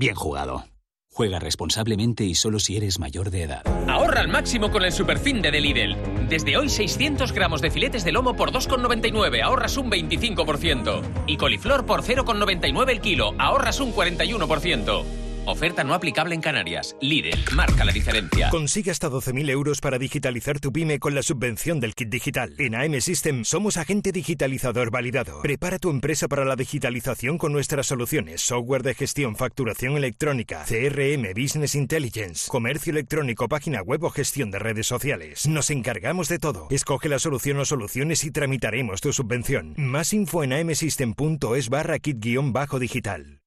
bien 0.00 0.14
jugado. 0.14 0.64
Juega 1.12 1.38
responsablemente 1.38 2.24
y 2.24 2.34
solo 2.34 2.58
si 2.58 2.76
eres 2.76 2.98
mayor 2.98 3.30
de 3.30 3.42
edad. 3.42 3.62
Ahorra 3.86 4.20
al 4.20 4.28
máximo 4.28 4.70
con 4.70 4.82
el 4.82 4.92
Superfin 4.92 5.42
de 5.42 5.50
Lidl. 5.60 5.96
Desde 6.28 6.56
hoy 6.56 6.70
600 6.70 7.32
gramos 7.32 7.60
de 7.60 7.70
filetes 7.70 8.04
de 8.04 8.12
lomo 8.12 8.34
por 8.34 8.50
2,99, 8.50 9.42
ahorras 9.42 9.76
un 9.76 9.90
25%. 9.90 11.02
Y 11.26 11.36
coliflor 11.36 11.84
por 11.84 12.02
0,99 12.02 12.90
el 12.90 13.00
kilo, 13.00 13.34
ahorras 13.38 13.80
un 13.80 13.92
41%. 13.92 15.19
Oferta 15.46 15.84
no 15.84 15.94
aplicable 15.94 16.34
en 16.34 16.40
Canarias. 16.40 16.96
Lidl, 17.00 17.38
marca 17.54 17.84
la 17.84 17.92
diferencia. 17.92 18.50
Consigue 18.50 18.90
hasta 18.90 19.08
12.000 19.08 19.50
euros 19.50 19.80
para 19.80 19.98
digitalizar 19.98 20.60
tu 20.60 20.72
pyme 20.72 20.98
con 20.98 21.14
la 21.14 21.22
subvención 21.22 21.80
del 21.80 21.94
kit 21.94 22.08
digital. 22.08 22.54
En 22.58 22.74
AM 22.74 23.00
System 23.00 23.44
somos 23.44 23.76
agente 23.76 24.12
digitalizador 24.12 24.90
validado. 24.90 25.40
Prepara 25.42 25.78
tu 25.78 25.90
empresa 25.90 26.28
para 26.28 26.44
la 26.44 26.56
digitalización 26.56 27.38
con 27.38 27.52
nuestras 27.52 27.86
soluciones. 27.86 28.42
Software 28.42 28.82
de 28.82 28.94
gestión, 28.94 29.34
facturación 29.34 29.96
electrónica, 29.96 30.64
CRM, 30.68 31.32
Business 31.34 31.74
Intelligence, 31.74 32.48
comercio 32.50 32.92
electrónico, 32.92 33.48
página 33.48 33.82
web 33.82 34.04
o 34.04 34.10
gestión 34.10 34.50
de 34.50 34.58
redes 34.58 34.86
sociales. 34.86 35.48
Nos 35.48 35.70
encargamos 35.70 36.28
de 36.28 36.38
todo. 36.38 36.68
Escoge 36.70 37.08
la 37.08 37.18
solución 37.18 37.58
o 37.58 37.64
soluciones 37.64 38.24
y 38.24 38.30
tramitaremos 38.30 39.00
tu 39.00 39.12
subvención. 39.12 39.74
Más 39.76 40.12
info 40.12 40.44
en 40.44 40.52
amsystem.es 40.52 41.68
barra 41.70 41.98
kit-digital. 41.98 43.39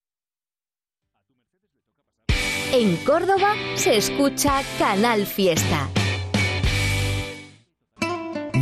En 2.73 2.97
Córdoba 2.97 3.53
se 3.75 3.97
escucha 3.97 4.63
Canal 4.79 5.27
Fiesta. 5.27 5.87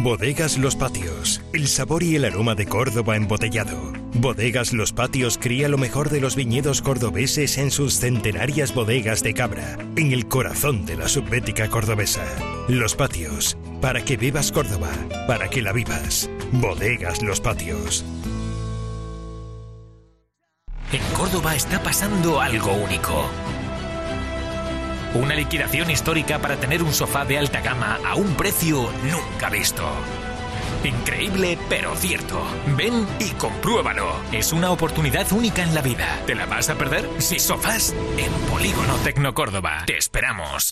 Bodegas 0.03 0.57
Los 0.57 0.75
Patios, 0.75 1.41
el 1.53 1.69
sabor 1.69 2.03
y 2.03 2.17
el 2.17 2.25
aroma 2.25 2.53
de 2.53 2.65
Córdoba 2.65 3.15
embotellado. 3.15 3.93
Bodegas 4.15 4.73
Los 4.73 4.91
Patios 4.91 5.37
cría 5.37 5.69
lo 5.69 5.77
mejor 5.77 6.09
de 6.09 6.19
los 6.19 6.35
viñedos 6.35 6.81
cordobeses 6.81 7.57
en 7.57 7.71
sus 7.71 8.01
centenarias 8.01 8.73
bodegas 8.73 9.23
de 9.23 9.33
cabra, 9.33 9.77
en 9.95 10.11
el 10.11 10.27
corazón 10.27 10.85
de 10.85 10.97
la 10.97 11.07
subbética 11.07 11.69
cordobesa. 11.69 12.25
Los 12.67 12.95
Patios, 12.95 13.57
para 13.79 14.03
que 14.03 14.17
bebas 14.17 14.51
Córdoba, 14.51 14.91
para 15.25 15.49
que 15.49 15.61
la 15.61 15.71
vivas. 15.71 16.29
Bodegas 16.51 17.21
Los 17.21 17.39
Patios. 17.39 18.03
En 20.91 21.01
Córdoba 21.13 21.55
está 21.55 21.81
pasando 21.81 22.41
algo 22.41 22.73
único. 22.73 23.29
Una 25.13 25.35
liquidación 25.35 25.91
histórica 25.91 26.39
para 26.39 26.55
tener 26.55 26.81
un 26.81 26.93
sofá 26.93 27.25
de 27.25 27.37
alta 27.37 27.59
gama 27.59 27.99
a 28.05 28.15
un 28.15 28.33
precio 28.35 28.89
nunca 29.03 29.49
visto. 29.49 29.83
Increíble, 30.83 31.57
pero 31.69 31.95
cierto. 31.95 32.41
Ven 32.77 33.05
y 33.19 33.31
compruébalo. 33.31 34.15
Es 34.31 34.53
una 34.53 34.71
oportunidad 34.71 35.31
única 35.33 35.63
en 35.63 35.75
la 35.75 35.81
vida. 35.81 36.19
¿Te 36.25 36.33
la 36.33 36.45
vas 36.45 36.69
a 36.69 36.75
perder? 36.75 37.07
Si 37.19 37.39
sofás, 37.39 37.93
en 38.17 38.31
Polígono 38.49 38.95
Tecno 39.03 39.33
Córdoba. 39.33 39.83
Te 39.85 39.97
esperamos. 39.97 40.71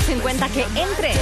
50 0.00 0.48
que 0.48 0.62
entre. 0.62 1.12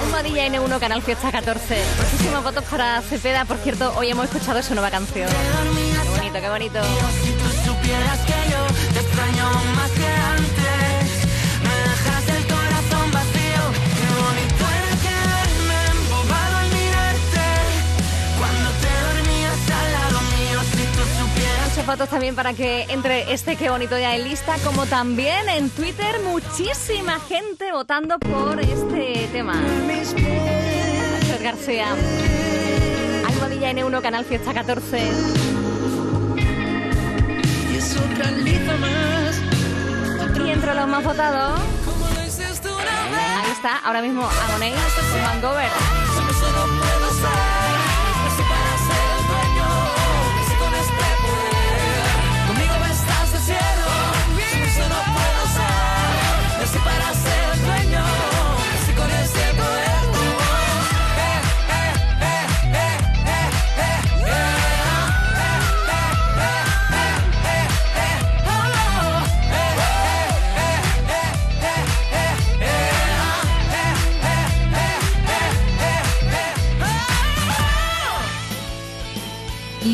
Almohadilla 0.00 0.46
N1, 0.46 0.78
Canal 0.78 1.02
Fiesta 1.02 1.30
14. 1.30 1.82
Muchísimos 2.02 2.44
votos 2.44 2.64
para 2.64 3.00
Cepeda. 3.02 3.44
Por 3.44 3.56
cierto, 3.58 3.92
hoy 3.96 4.10
hemos 4.10 4.26
escuchado 4.26 4.62
su 4.62 4.74
nueva 4.74 4.90
canción. 4.90 5.28
Qué 5.28 6.08
bonito, 6.10 6.40
qué 6.40 6.48
bonito. 6.48 6.80
fotos 21.86 22.08
también 22.08 22.34
para 22.34 22.52
que 22.52 22.82
entre 22.88 23.32
este 23.32 23.54
qué 23.54 23.70
bonito 23.70 23.96
ya 23.96 24.16
en 24.16 24.24
lista, 24.24 24.56
como 24.64 24.86
también 24.86 25.48
en 25.48 25.70
Twitter 25.70 26.20
muchísima 26.24 27.20
gente 27.20 27.70
votando 27.70 28.18
por 28.18 28.58
este 28.58 29.28
tema. 29.30 29.54
Sergio 30.04 31.44
García, 31.44 31.86
Almohadilla 33.28 33.70
N1, 33.72 34.02
Canal 34.02 34.24
Fiesta 34.24 34.52
14. 34.52 34.98
Y 40.44 40.50
entre 40.50 40.74
los 40.74 40.88
más 40.88 41.04
votados, 41.04 41.60
ahí 42.20 43.50
está, 43.52 43.78
ahora 43.84 44.02
mismo 44.02 44.28
Agoné 44.48 44.72
con 45.12 45.22
Vangover. 45.22 45.70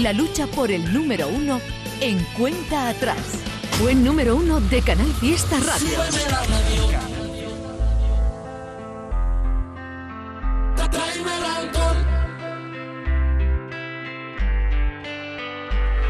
la 0.03 0.13
lucha 0.13 0.49
por 0.49 0.73
el 0.73 0.93
número 0.93 1.29
uno 1.29 1.61
en 2.01 2.19
cuenta 2.37 2.89
atrás. 2.89 3.39
Buen 3.81 4.05
número 4.05 4.35
uno 4.35 4.61
de 4.61 4.83
Canal 4.83 5.13
Fiesta 5.15 5.57
Radio. 5.61 5.89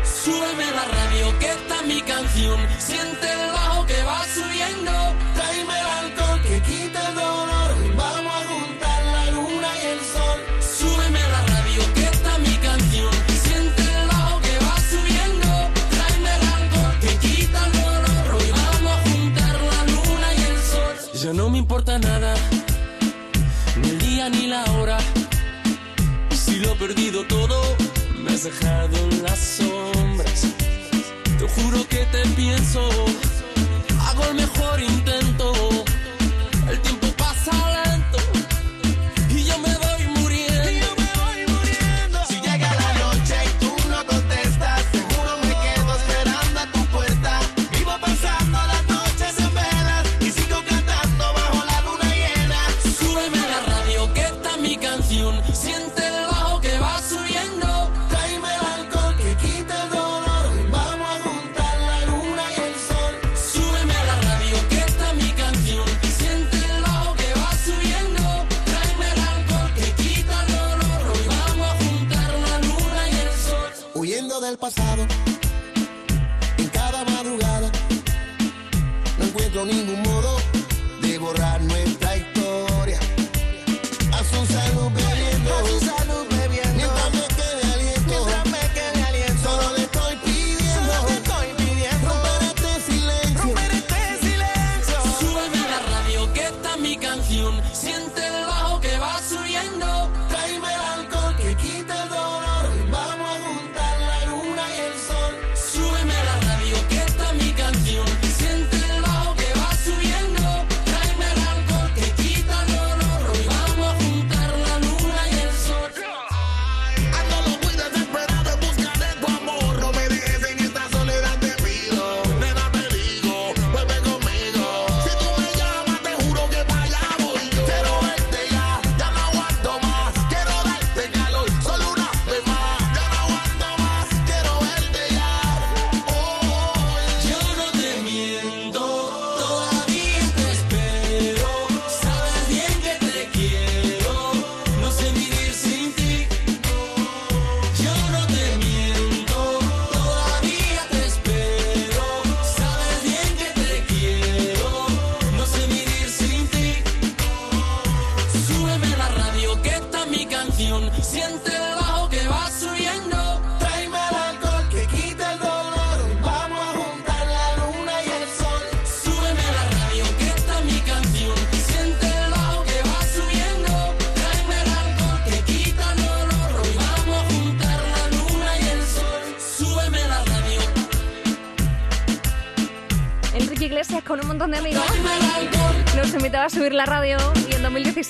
Súbeme 0.02 0.70
la 0.70 0.84
radio, 0.84 1.38
que 1.38 1.50
está 1.50 1.82
mi 1.82 2.00
canción. 2.00 2.60
Siéntelo. 2.78 3.51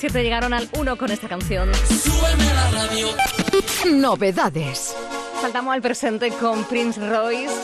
7 0.03 0.21
llegaron 0.21 0.53
al 0.53 0.67
1 0.77 0.97
con 0.97 1.11
esta 1.11 1.29
canción. 1.29 1.71
Súbeme 1.73 2.53
la 2.53 2.71
radio. 2.71 3.07
Novedades. 3.89 4.93
Saltamos 5.39 5.73
al 5.73 5.81
presente 5.81 6.29
con 6.31 6.65
Prince 6.65 6.99
Royce, 6.99 7.55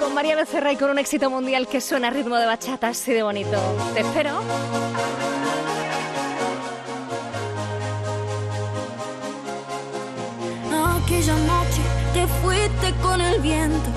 con 0.00 0.12
María 0.12 0.34
Becerra 0.34 0.72
y 0.72 0.76
con 0.76 0.90
un 0.90 0.98
éxito 0.98 1.30
mundial 1.30 1.68
que 1.68 1.80
suena 1.80 2.08
a 2.08 2.10
ritmo 2.10 2.34
de 2.34 2.46
bachata 2.46 2.88
así 2.88 3.12
de 3.12 3.22
bonito. 3.22 3.60
Te 3.94 4.00
espero. 4.00 4.40
Aquella 11.04 11.36
noche 11.36 11.82
te 12.12 12.26
fuiste 12.42 12.92
con 13.00 13.20
el 13.20 13.40
viento, 13.40 13.88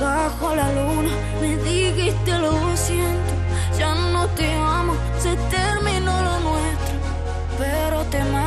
bajo 0.00 0.56
la 0.56 0.68
luna 0.72 1.12
me 1.40 1.56
dijiste 1.58 2.38
lo 2.40 2.76
siento 2.76 3.33
tema 8.14 8.43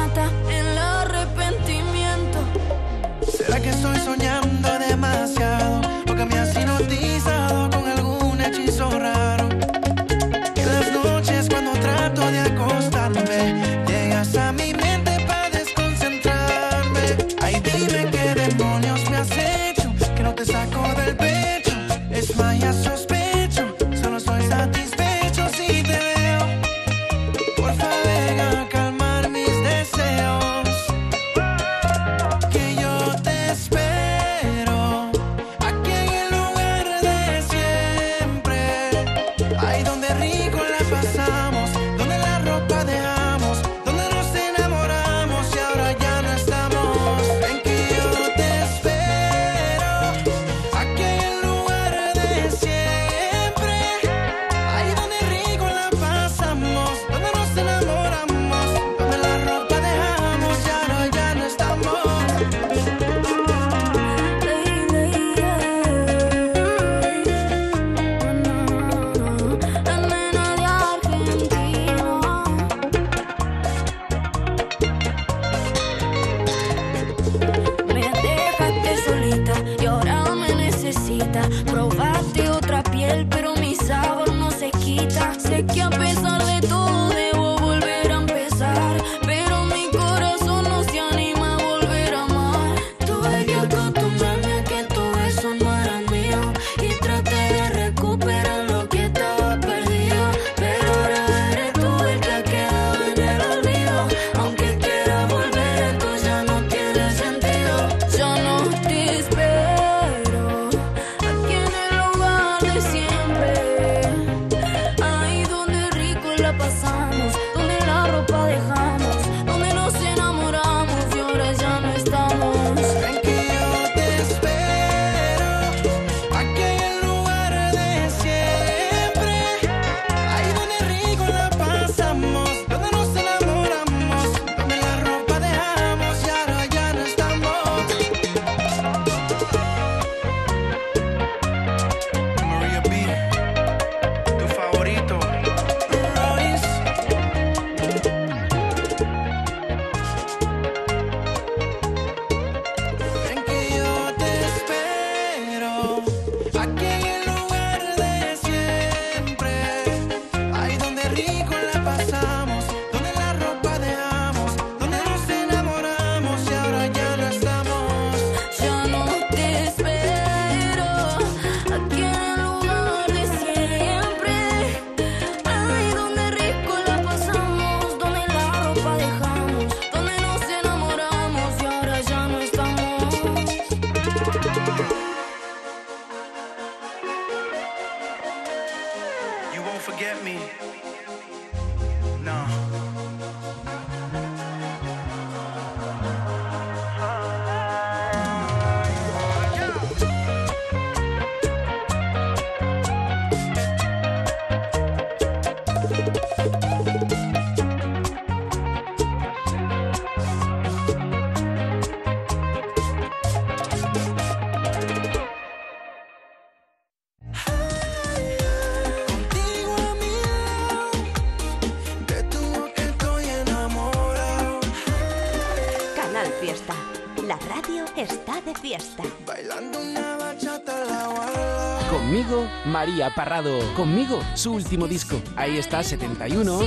María 232.88 233.10
Parrado. 233.14 233.60
Conmigo, 233.76 234.22
su 234.34 234.54
último 234.54 234.88
disco. 234.88 235.22
Ahí 235.36 235.58
está 235.58 235.84
71. 235.84 236.62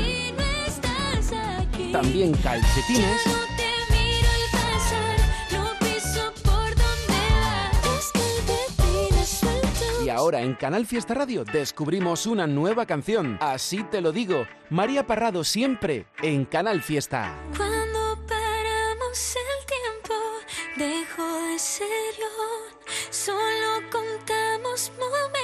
También 1.91 2.35
calcetines. 2.35 3.23
Y 10.05 10.09
ahora 10.11 10.43
en 10.43 10.55
Canal 10.57 10.85
Fiesta 10.85 11.15
Radio 11.15 11.43
descubrimos 11.51 12.27
una 12.27 12.47
nueva 12.47 12.85
canción. 12.85 13.39
Así 13.41 13.83
te 13.85 14.03
lo 14.03 14.13
digo, 14.13 14.47
María 14.69 15.07
Parrado 15.07 15.43
siempre 15.43 16.05
en 16.23 16.45
Canal 16.45 16.83
Fiesta. 16.83 17.35
Cuando 17.57 18.19
paramos 18.29 19.37
el 19.37 19.65
tiempo, 19.65 20.15
dejo 20.77 21.43
de 21.47 21.59
serlo, 21.59 22.29
solo 23.09 23.89
contamos 23.91 24.93
momentos. 24.99 25.40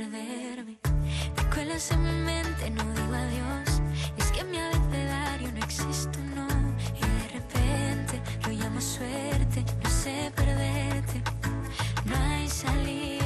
perderme. 0.00 0.78
Te 1.36 1.42
cuelas 1.54 1.90
en 1.90 2.02
mi 2.02 2.24
mente, 2.24 2.70
no 2.70 2.84
digo 2.94 3.14
adiós. 3.14 3.82
Es 4.16 4.30
que 4.32 4.40
en 4.40 4.50
mi 4.50 4.58
abecedario 4.58 5.52
no 5.52 5.58
existe 5.58 6.18
no. 6.34 6.48
Y 6.96 7.04
de 7.18 7.28
repente 7.34 8.22
lo 8.44 8.50
llamo 8.52 8.80
suerte, 8.80 9.64
no 9.82 9.90
sé 9.90 10.32
perderte. 10.34 11.22
No 12.06 12.16
hay 12.16 12.48
salida. 12.48 13.19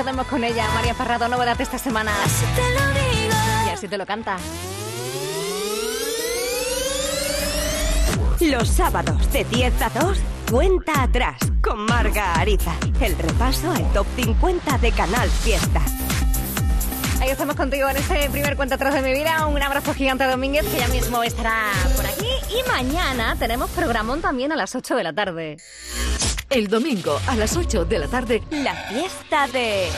Estamos 0.00 0.26
con 0.28 0.42
ella, 0.44 0.66
María 0.74 0.94
Parrado, 0.94 1.28
novedad 1.28 1.60
esta 1.60 1.76
semana. 1.76 2.10
Así 2.24 2.46
te 2.56 2.62
lo 2.74 2.88
digo. 2.88 3.34
Y 3.66 3.68
así 3.68 3.86
te 3.86 3.98
lo 3.98 4.06
canta. 4.06 4.38
Los 8.40 8.68
sábados 8.68 9.30
de 9.30 9.44
10 9.44 9.82
a 9.82 9.90
2, 9.90 10.18
cuenta 10.50 11.02
atrás 11.02 11.36
con 11.62 11.84
Marga 11.84 12.32
Ariza. 12.34 12.72
El 12.98 13.16
repaso 13.18 13.70
al 13.70 13.92
top 13.92 14.06
50 14.16 14.78
de 14.78 14.90
Canal 14.92 15.28
Fiesta. 15.28 15.82
Ahí 17.20 17.28
estamos 17.28 17.54
contigo 17.54 17.86
en 17.86 17.98
este 17.98 18.30
primer 18.30 18.56
cuento 18.56 18.76
atrás 18.76 18.94
de 18.94 19.02
mi 19.02 19.12
vida. 19.12 19.46
Un 19.46 19.62
abrazo 19.62 19.92
gigante 19.92 20.24
a 20.24 20.30
Domínguez, 20.30 20.64
que 20.66 20.78
ya 20.78 20.88
mismo 20.88 21.22
estará 21.22 21.64
por 21.94 22.06
aquí. 22.06 22.30
Y 22.48 22.66
mañana 22.66 23.36
tenemos 23.38 23.68
programón 23.72 24.22
también 24.22 24.52
a 24.52 24.56
las 24.56 24.74
8 24.74 24.96
de 24.96 25.02
la 25.02 25.12
tarde. 25.12 25.58
El 26.50 26.66
domingo 26.66 27.16
a 27.28 27.36
las 27.36 27.56
8 27.56 27.84
de 27.84 28.00
la 28.00 28.08
tarde, 28.08 28.42
La 28.50 28.74
fiesta 28.74 29.46
de... 29.46 29.88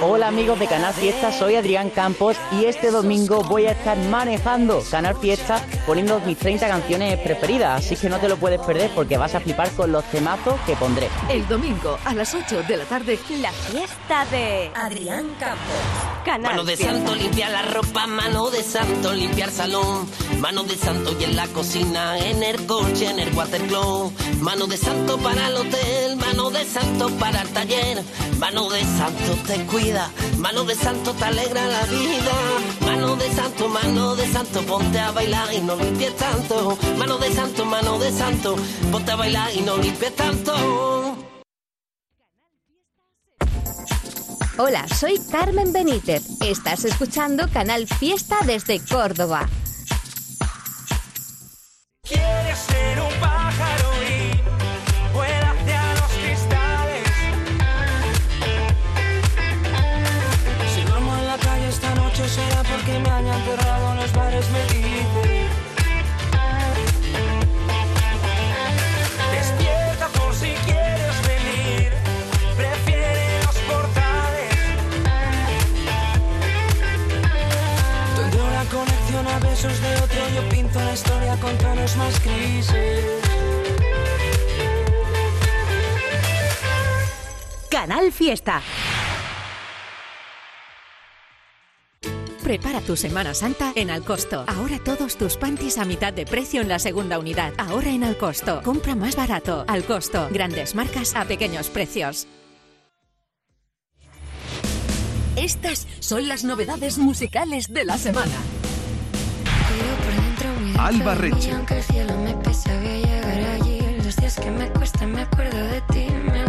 Hola 0.00 0.28
amigos 0.28 0.60
de 0.60 0.68
Canal 0.68 0.94
Fiesta, 0.94 1.32
soy 1.32 1.56
Adrián 1.56 1.90
Campos 1.90 2.36
y 2.52 2.66
este 2.66 2.92
domingo 2.92 3.42
voy 3.42 3.66
a 3.66 3.72
estar 3.72 3.98
manejando 3.98 4.80
Canal 4.88 5.16
Fiesta 5.16 5.60
poniendo 5.84 6.20
mis 6.20 6.38
30 6.38 6.68
canciones 6.68 7.18
preferidas, 7.18 7.84
así 7.84 7.96
que 7.96 8.08
no 8.08 8.20
te 8.20 8.28
lo 8.28 8.36
puedes 8.36 8.60
perder 8.60 8.92
porque 8.94 9.16
vas 9.18 9.34
a 9.34 9.40
flipar 9.40 9.68
con 9.72 9.90
los 9.90 10.04
temazos 10.04 10.54
que 10.66 10.76
pondré. 10.76 11.08
el 11.30 11.48
domingo 11.48 11.98
a 12.04 12.14
las 12.14 12.32
8 12.32 12.62
de 12.62 12.76
la 12.76 12.84
tarde, 12.84 13.18
La 13.40 13.50
fiesta 13.50 14.24
de... 14.26 14.70
Adrián 14.72 15.26
Campos. 15.40 16.16
Canal 16.24 16.52
Mano 16.52 16.64
de 16.64 16.76
Fiesta. 16.76 16.94
santo 16.94 17.14
limpia 17.16 17.48
la 17.50 17.62
ropa, 17.62 18.06
mano 18.06 18.50
de 18.50 18.62
santo 18.62 19.12
limpiar 19.12 19.50
salón, 19.50 20.08
mano 20.40 20.62
de 20.62 20.76
santo 20.76 21.16
y 21.20 21.24
en 21.24 21.36
la 21.36 21.46
cocina, 21.48 22.18
en 22.18 22.42
el 22.42 22.66
coche, 22.66 23.10
en 23.10 23.18
el 23.20 23.32
watercloak, 23.34 24.12
mano 24.40 24.66
de 24.66 24.76
santo 24.76 25.18
para 25.18 25.55
hotel, 25.56 26.16
mano 26.16 26.50
de 26.50 26.64
santo 26.64 27.08
para 27.18 27.42
el 27.42 27.48
taller, 27.48 28.02
mano 28.38 28.68
de 28.68 28.82
santo 28.82 29.32
te 29.46 29.64
cuida, 29.66 30.10
mano 30.38 30.64
de 30.64 30.74
santo 30.74 31.12
te 31.14 31.24
alegra 31.24 31.66
la 31.66 31.82
vida, 31.84 32.32
mano 32.80 33.16
de 33.16 33.32
santo, 33.32 33.68
mano 33.68 34.14
de 34.16 34.26
santo, 34.30 34.62
ponte 34.62 34.98
a 34.98 35.10
bailar 35.10 35.52
y 35.52 35.60
no 35.60 35.76
limpies 35.76 36.16
tanto, 36.16 36.78
mano 36.96 37.18
de 37.18 37.32
santo, 37.32 37.64
mano 37.64 37.98
de 37.98 38.12
santo, 38.12 38.56
ponte 38.90 39.10
a 39.10 39.16
bailar 39.16 39.54
y 39.54 39.60
no 39.62 39.76
limpies 39.76 40.14
tanto. 40.14 41.16
Hola, 44.58 44.86
soy 44.88 45.20
Carmen 45.30 45.70
Benítez. 45.70 46.22
Estás 46.40 46.86
escuchando 46.86 47.46
Canal 47.50 47.86
Fiesta 47.86 48.38
desde 48.46 48.80
Córdoba. 48.80 49.46
Quieres 52.02 52.58
ser 52.58 53.00
un 53.00 53.20
porque 62.86 63.00
me 63.00 63.10
han 63.10 63.26
enterrado 63.26 63.92
en 63.92 63.96
los 63.96 64.12
bares, 64.12 64.50
me 64.50 64.62
dice. 64.62 65.48
Despierta 69.32 70.08
por 70.08 70.34
si 70.34 70.52
quieres 70.64 71.16
venir. 71.26 71.92
Prefiere 72.56 73.42
los 73.44 73.56
portales. 73.56 74.54
Donde 78.16 78.42
una 78.42 78.64
conexión 78.64 79.26
a 79.26 79.38
besos 79.40 79.80
de 79.80 79.94
otro, 79.96 80.28
yo 80.34 80.48
pinto 80.48 80.78
la 80.78 80.92
historia 80.92 81.36
con 81.40 81.58
tonos 81.58 81.96
más 81.96 82.22
grises. 82.22 83.04
Canal 87.68 88.12
Fiesta. 88.12 88.62
Prepara 92.46 92.80
tu 92.80 92.94
Semana 92.94 93.34
Santa 93.34 93.72
en 93.74 93.90
Alcosto. 93.90 94.44
Ahora 94.46 94.78
todos 94.78 95.16
tus 95.16 95.36
panties 95.36 95.78
a 95.78 95.84
mitad 95.84 96.12
de 96.12 96.24
precio 96.24 96.60
en 96.60 96.68
la 96.68 96.78
segunda 96.78 97.18
unidad. 97.18 97.52
Ahora 97.58 97.90
en 97.90 98.04
Alcosto. 98.04 98.62
Compra 98.62 98.94
más 98.94 99.16
barato. 99.16 99.64
Alcosto. 99.66 100.28
Grandes 100.30 100.76
marcas 100.76 101.16
a 101.16 101.24
pequeños 101.24 101.70
precios. 101.70 102.28
Estas 105.34 105.88
son 105.98 106.28
las 106.28 106.44
novedades 106.44 106.98
musicales 106.98 107.74
de 107.74 107.84
la 107.84 107.98
semana. 107.98 108.36
Alba 110.78 111.16
Reche, 111.16 111.50
aunque 111.50 111.78
el 111.78 111.82
cielo 111.82 112.16
me 112.18 112.32
pese, 112.44 112.78
voy 112.78 112.86
a 112.86 112.96
llegar 112.98 113.60
allí. 113.60 113.80
Los 114.04 114.14
días 114.14 114.38
que 114.38 114.52
me 114.52 114.68
cuestan, 114.70 115.10
me 115.10 115.22
acuerdo 115.22 115.58
de 115.66 115.80
ti. 115.92 116.06
Me 116.32 116.44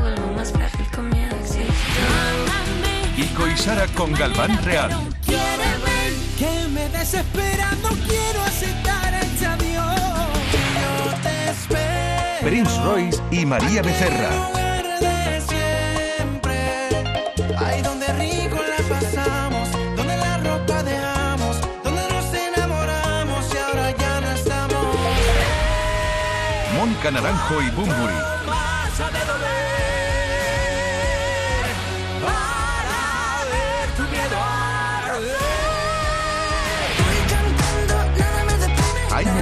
Kiko 3.17 3.47
y 3.47 3.57
Sara 3.57 3.87
con 3.95 4.13
Galván 4.13 4.63
Real, 4.63 4.91
Que 6.37 6.67
me 6.69 6.87
desespera, 6.89 7.71
no 7.81 7.89
quiero 7.89 8.43
aceptar 8.43 9.11
este 9.15 9.47
adiós. 9.47 9.99
Prince 12.41 12.79
Royce 12.83 13.19
y 13.31 13.43
María 13.43 13.81
Becerra. 13.81 14.29
de 15.01 15.41
siempre. 15.41 16.59
Ahí 17.57 17.81
donde 17.81 18.05
rico 18.13 18.59
la 18.61 18.83
pasamos, 18.87 19.67
donde 19.95 20.15
la 20.15 20.37
ropa 20.37 20.83
dejamos, 20.83 21.57
donde 21.83 22.07
nos 22.13 22.31
enamoramos 22.35 23.45
y 23.51 23.57
ahora 23.57 23.97
ya 23.97 24.21
no 24.21 24.31
estamos. 24.31 24.95
Mónica 26.75 27.09
Naranjo 27.09 27.63
y 27.63 27.69
Bumburi. 27.71 28.36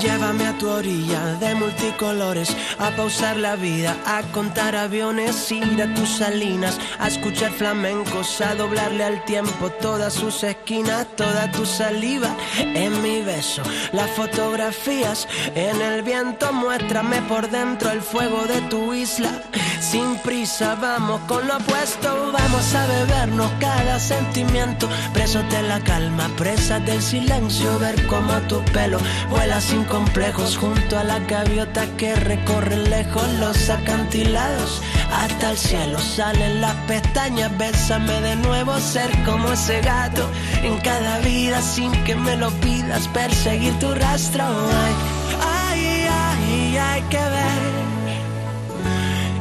Llévame 0.00 0.46
a 0.46 0.56
tu 0.56 0.68
orilla 0.68 1.34
de 1.40 1.56
multicolores, 1.56 2.56
a 2.78 2.90
pausar 2.90 3.36
la 3.36 3.56
vida, 3.56 3.96
a 4.06 4.22
contar 4.32 4.76
aviones, 4.76 5.50
ir 5.50 5.82
a 5.82 5.92
tus 5.94 6.18
salinas, 6.18 6.78
a 7.00 7.08
escuchar 7.08 7.50
flamencos, 7.50 8.40
a 8.40 8.54
doblarle 8.54 9.02
al 9.02 9.24
tiempo 9.24 9.70
todas 9.80 10.12
sus 10.12 10.44
esquinas, 10.44 11.06
toda 11.16 11.50
tu 11.50 11.66
saliva 11.66 12.30
en 12.58 13.02
mi 13.02 13.22
beso, 13.22 13.62
las 13.92 14.08
fotografías 14.10 15.26
en 15.56 15.80
el 15.82 16.02
viento, 16.02 16.52
muéstrame 16.52 17.20
por 17.22 17.50
dentro 17.50 17.90
el 17.90 18.00
fuego 18.00 18.44
de 18.46 18.60
tu 18.68 18.94
isla. 18.94 19.42
Sin 19.80 20.16
prisa, 20.18 20.74
vamos 20.74 21.20
con 21.28 21.46
lo 21.46 21.56
opuesto, 21.56 22.32
vamos 22.32 22.74
a 22.74 22.86
bebernos 22.86 23.50
cada 23.58 23.98
sentimiento, 23.98 24.88
presos 25.12 25.48
de 25.50 25.62
la 25.62 25.80
calma, 25.80 26.28
presas 26.36 26.84
del 26.84 27.00
silencio, 27.00 27.78
ver 27.78 28.06
cómo 28.06 28.34
tu 28.48 28.62
pelo 28.72 28.98
vuela 29.30 29.60
sin 29.60 29.84
complejos 29.88 30.56
junto 30.56 30.98
a 30.98 31.04
la 31.04 31.18
gaviota 31.20 31.86
que 31.96 32.14
recorre 32.14 32.76
lejos 32.76 33.26
los 33.40 33.70
acantilados. 33.70 34.82
Hasta 35.12 35.50
el 35.50 35.58
cielo 35.58 35.98
salen 35.98 36.60
las 36.60 36.74
pestañas, 36.86 37.56
bésame 37.58 38.20
de 38.20 38.36
nuevo, 38.36 38.78
ser 38.78 39.10
como 39.24 39.52
ese 39.52 39.80
gato 39.80 40.28
en 40.62 40.78
cada 40.78 41.18
vida 41.20 41.60
sin 41.62 41.92
que 42.04 42.14
me 42.14 42.36
lo 42.36 42.50
pidas, 42.60 43.08
perseguir 43.08 43.76
tu 43.78 43.94
rastro. 43.94 44.44
Ay, 44.44 44.94
ay, 45.40 46.08
ay, 46.10 46.76
hay 46.76 47.02
que 47.02 47.18
ver 47.18 47.78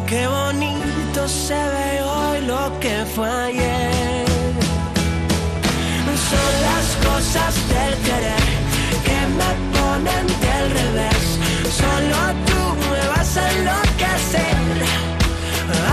Qué 0.07 0.25
bonito 0.25 1.27
se 1.27 1.53
ve 1.53 2.01
hoy 2.01 2.41
lo 2.45 2.79
que 2.79 3.05
fue 3.13 3.29
ayer. 3.29 4.25
Son 6.29 6.51
las 6.67 6.87
cosas 7.05 7.55
del 7.67 7.93
querer 8.03 8.47
que 9.03 9.17
me 9.37 9.66
del 10.03 10.71
revés. 10.71 11.39
Solo 11.75 12.17
tú 12.45 12.61
me 12.91 13.07
vas 13.07 13.37
a 13.37 13.51
enloquecer. 13.51 14.57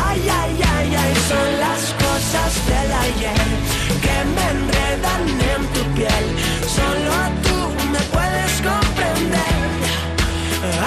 Ay, 0.07 0.29
ay, 0.29 0.61
ay, 0.77 0.95
ay, 0.95 1.15
son 1.29 1.49
las 1.65 1.83
cosas 2.05 2.53
del 2.67 2.93
ayer 3.07 3.49
que 4.05 4.17
me 4.35 4.45
enredan 4.57 5.23
en 5.53 5.67
tu 5.73 5.83
piel. 5.95 6.25
Solo 6.69 7.44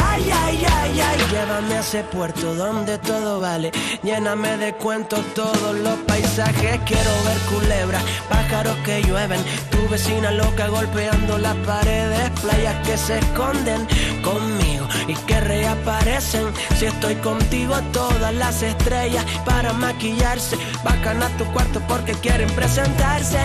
Ay, 0.10 0.32
ay, 0.32 0.66
ay, 0.66 1.02
ay, 1.02 1.18
Llévame 1.32 1.76
a 1.76 1.80
ese 1.80 2.04
puerto 2.04 2.56
donde 2.56 2.98
todo 2.98 3.40
vale. 3.40 3.72
Lléname 4.04 4.58
de 4.58 4.74
cuentos 4.74 5.22
todos 5.36 5.76
los 5.76 5.98
paisajes. 6.08 6.80
Quiero 6.86 7.12
ver 7.26 7.38
culebras, 7.54 8.04
pájaros 8.30 8.76
que 8.86 9.02
llueven. 9.04 9.42
Tu 9.70 9.90
vecina 9.90 10.32
loca 10.32 10.68
golpeando 10.68 11.38
las 11.38 11.56
paredes. 11.58 12.30
Playas 12.42 12.88
que 12.88 12.98
se 12.98 13.20
esconden 13.20 13.88
conmigo 14.24 14.88
y 15.08 15.14
que 15.28 15.40
reaparecen. 15.42 16.46
Si 16.78 16.86
estoy 16.86 17.16
contigo, 17.16 17.76
todas 17.92 18.34
las 18.34 18.62
estrellas 18.64 19.26
para 19.46 19.74
maquillarse. 19.74 20.58
Bajan 20.84 21.22
a 21.22 21.30
tu 21.38 21.46
cuarto 21.54 21.82
porque 21.88 22.14
quieren 22.14 22.50
presentarse. 22.52 23.38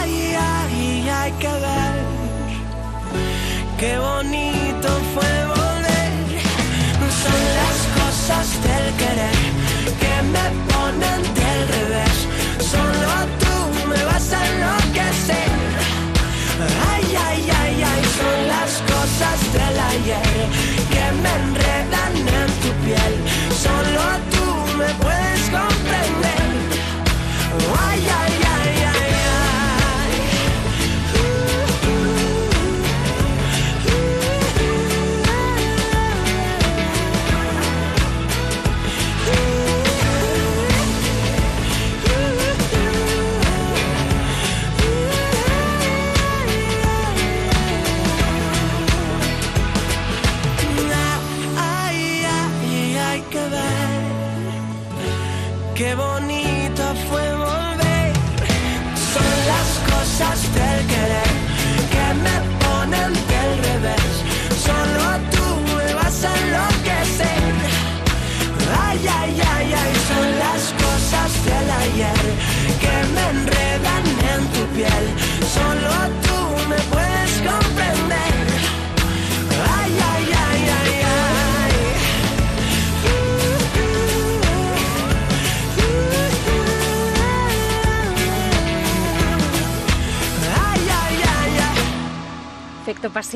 Ay, 0.00 0.34
ay, 0.38 1.08
hay 1.08 1.32
que 1.32 1.48
ver. 1.48 2.20
Qué 3.80 3.98
bonito 3.98 4.88
fue 5.14 5.32
volver. 5.46 6.12
Son 7.22 7.40
las 7.60 7.78
cosas 7.98 8.46
del 8.62 8.86
querer 9.00 9.40
que 10.02 10.14
me 10.34 10.46
ponen 10.70 11.20
del 11.40 11.60
revés. 11.76 12.16
Solo 12.72 13.10
tú 13.40 13.88
me 13.88 14.04
vas 14.04 14.30
a 14.34 14.40
enloquecer. 14.48 15.50
Ay, 16.92 17.06
ay, 17.26 17.40
ay, 17.62 17.82
ay, 17.90 18.02
son 18.18 18.48
las 18.48 18.59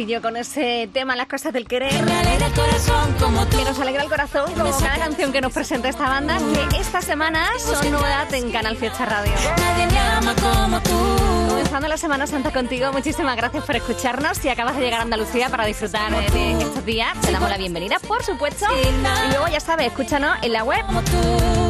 Pasillo 0.05 0.21
con 0.21 0.37
ese 0.37 0.87
tema, 0.93 1.17
las 1.17 1.29
cosas 1.29 1.51
del 1.55 1.67
querer. 1.67 2.05
Me 2.05 2.13
alegra 2.13 2.49
el 2.49 2.53
corazón 2.53 3.15
como 3.19 3.47
tú. 3.47 3.57
Que 3.57 3.65
nos 3.65 3.81
alegra 3.81 4.03
el 4.03 4.11
corazón, 4.11 4.53
como 4.53 4.71
cada 4.79 4.99
canción 4.99 5.33
que 5.33 5.41
nos 5.41 5.51
presenta 5.51 5.89
esta 5.89 6.07
banda, 6.11 6.37
que 6.71 6.77
esta 6.77 7.01
semana 7.01 7.47
son 7.59 7.91
novedad 7.91 8.35
en 8.35 8.53
Canal 8.53 8.77
Fiesta 8.77 9.07
Radio. 9.07 9.33
Comenzando 11.49 11.89
la 11.89 11.97
Semana 11.97 12.27
Santa 12.27 12.53
contigo, 12.53 12.93
muchísimas 12.93 13.35
gracias 13.35 13.65
por 13.65 13.77
escucharnos. 13.77 14.37
Si 14.37 14.51
acabas 14.51 14.77
de 14.77 14.83
llegar 14.83 15.01
a 15.01 15.05
Andalucía 15.05 15.49
para 15.49 15.65
disfrutar 15.65 16.11
de 16.33 16.53
estos 16.53 16.85
días, 16.85 17.19
te 17.23 17.33
damos 17.33 17.49
la 17.49 17.57
bienvenida, 17.57 17.97
por 18.07 18.23
supuesto. 18.23 18.67
Y 18.77 19.31
luego, 19.31 19.49
ya 19.49 19.61
sabes, 19.61 19.87
escúchanos 19.87 20.37
en 20.43 20.53
la 20.53 20.65
web 20.65 20.85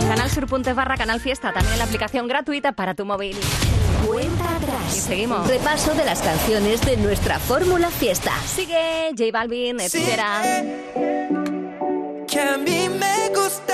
canalsur.es 0.08 0.74
barra 0.74 0.96
canal 0.96 1.20
fiesta, 1.20 1.52
también 1.52 1.74
en 1.74 1.78
la 1.78 1.84
aplicación 1.84 2.26
gratuita 2.26 2.72
para 2.72 2.94
tu 2.94 3.04
móvil. 3.04 3.36
Cuenta 4.04 4.43
atrás. 4.64 4.96
Y 4.96 5.00
seguimos. 5.00 5.46
Repaso 5.46 5.94
de 5.94 6.04
las 6.04 6.20
canciones 6.20 6.80
de 6.82 6.96
nuestra 6.96 7.38
fórmula 7.38 7.90
fiesta. 7.90 8.32
Sigue 8.46 9.10
J 9.16 9.30
Balvin, 9.32 9.80
etcétera. 9.80 10.42
Que 12.26 12.40
a 12.40 12.56
mí 12.56 12.88
me 12.88 13.28
gusta 13.28 13.73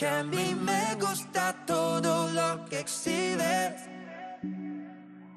Que 0.00 0.08
a 0.08 0.22
mí 0.22 0.54
me 0.54 0.94
gusta 0.94 1.54
todo 1.66 2.30
lo 2.30 2.64
que 2.70 2.80
exhibes. 2.80 3.74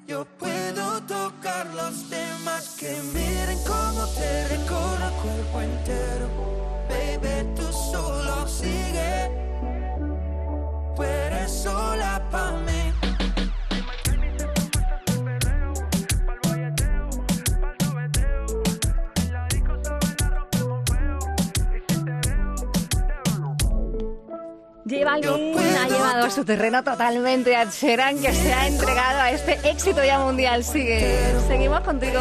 Yo 0.06 0.24
puedo 0.38 1.02
tocar 1.02 1.66
los 1.74 2.08
temas 2.08 2.74
que 2.80 2.98
miren 3.12 3.58
cómo 3.66 4.06
te 4.16 4.48
recorro 4.48 5.04
el 5.04 5.14
cuerpo 5.20 5.60
entero. 5.60 6.30
Baby, 6.88 7.54
tú 7.54 7.70
solo 7.92 8.48
sigue. 8.48 9.30
Tú 10.96 11.02
eres 11.02 11.52
sola 11.52 12.22
pa' 12.30 12.52
mí. 12.52 12.93
Balvin 24.84 25.56
ha 25.78 25.88
llevado 25.88 26.26
a 26.26 26.30
su 26.30 26.44
terreno 26.44 26.84
totalmente 26.84 27.56
a 27.56 27.70
Cheran, 27.70 28.18
que 28.20 28.32
se 28.34 28.52
ha 28.52 28.66
entregado 28.66 29.20
a 29.20 29.30
este 29.30 29.58
éxito 29.68 30.04
ya 30.04 30.18
mundial. 30.18 30.62
Sigue, 30.62 31.16
seguimos 31.48 31.80
contigo, 31.80 32.20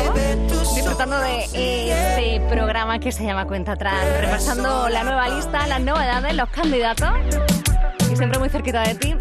disfrutando 0.74 1.20
de 1.20 1.44
este 1.44 2.42
programa 2.48 3.00
que 3.00 3.12
se 3.12 3.26
llama 3.26 3.46
Cuenta 3.46 3.74
Atrás, 3.74 4.00
repasando 4.22 4.88
la 4.88 5.04
nueva 5.04 5.28
lista, 5.28 5.68
las 5.68 5.82
novedades, 5.82 6.34
los 6.36 6.50
candidatos, 6.50 7.10
y 8.10 8.16
siempre 8.16 8.40
muy 8.40 8.48
cerquita 8.48 8.84
de 8.84 8.96
ti, 8.96 9.16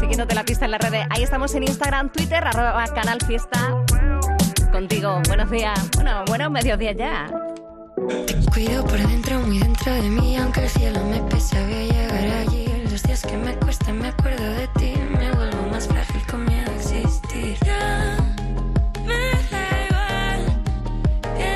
siguiéndote 0.00 0.34
la 0.34 0.44
pista 0.44 0.64
en 0.64 0.70
las 0.70 0.80
redes. 0.80 1.06
Ahí 1.10 1.22
estamos 1.22 1.54
en 1.54 1.64
Instagram, 1.64 2.08
Twitter, 2.08 2.42
arroba 2.42 2.84
Canal 2.94 3.18
Fiesta. 3.26 3.84
Contigo, 4.72 5.20
buenos 5.28 5.50
días, 5.50 5.78
bueno, 5.94 6.24
buenos 6.26 6.50
mediodías 6.50 6.96
ya. 6.96 7.26
Cuido 8.52 8.82
por 8.84 8.98
dentro, 8.98 9.40
muy 9.40 9.58
dentro 9.58 9.92
de 9.92 10.08
mí, 10.08 10.36
aunque 10.38 10.62
el 10.62 10.70
cielo 10.70 11.04
me 11.04 11.20
pese, 11.22 11.62
voy 11.64 11.74
a 11.74 11.92
llegar 11.92 12.48
allí. 12.48 12.61
Los 12.92 13.02
días 13.04 13.22
que 13.22 13.38
me 13.38 13.54
cuestan, 13.54 13.98
me 14.00 14.08
acuerdo 14.08 14.44
de 14.52 14.68
ti, 14.78 14.92
me 15.18 15.32
vuelvo 15.32 15.66
más 15.70 15.88
frágil 15.88 16.20
con 16.30 16.44
miedo 16.44 16.70
a 16.70 16.74
existir. 16.74 17.56
Ya 17.64 18.18
me 19.06 19.32
da 19.50 19.86
igual 19.88 20.40
qué 21.38 21.52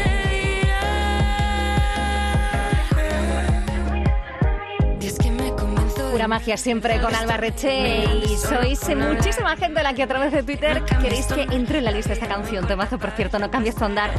dirán. 3.84 4.98
Y 4.98 5.06
es 5.06 5.18
que 5.18 5.30
me 5.30 5.50
convenzo 5.50 6.10
Pura 6.10 6.26
magia 6.26 6.56
siempre 6.56 6.98
con 7.02 7.14
Alba 7.14 7.36
Reche 7.36 8.06
y 8.06 8.34
sois 8.38 8.80
muchísima 8.96 9.58
gente 9.58 9.82
la 9.82 9.92
que 9.92 10.04
a 10.04 10.06
través 10.06 10.32
de 10.32 10.42
Twitter 10.42 10.82
queréis 11.02 11.26
que 11.26 11.42
entre 11.50 11.80
en 11.80 11.84
la 11.84 11.90
lista 11.90 12.14
esta 12.14 12.28
canción. 12.28 12.66
Temazo, 12.66 12.96
por 12.96 13.10
cierto, 13.10 13.38
no 13.38 13.50
cambies 13.50 13.74
tu 13.74 13.84
andar. 13.84 14.10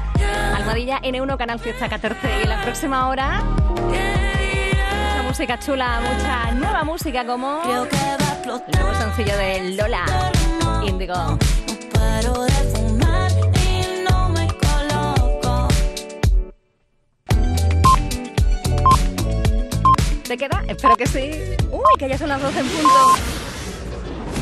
Almohadilla 0.55 1.01
N1 1.01 1.35
Canal 1.35 1.57
Fiesta 1.57 1.89
14 1.89 2.19
y 2.41 2.43
en 2.43 2.49
la 2.49 2.61
próxima 2.61 3.09
hora 3.09 3.43
música 5.27 5.59
chula, 5.59 5.99
mucha 5.99 6.51
nueva 6.53 6.83
música 6.85 7.25
como 7.25 7.61
el 7.63 7.69
nuevo 8.79 8.93
sencillo 8.95 9.37
de 9.37 9.75
Lola, 9.75 10.05
Índigo. 10.85 11.13
paro 11.93 12.43
de 12.45 12.53
fumar 12.73 13.31
y 13.61 14.05
no 14.09 14.29
me 14.29 14.47
coloco. 14.47 15.67
¿Te 20.23 20.37
queda? 20.37 20.63
Espero 20.65 20.95
que 20.95 21.07
sí. 21.07 21.31
Uy, 21.71 21.83
que 21.99 22.07
ya 22.07 22.17
son 22.17 22.29
las 22.29 22.41
12 22.41 22.59
en 22.59 22.67
punto. 22.67 23.46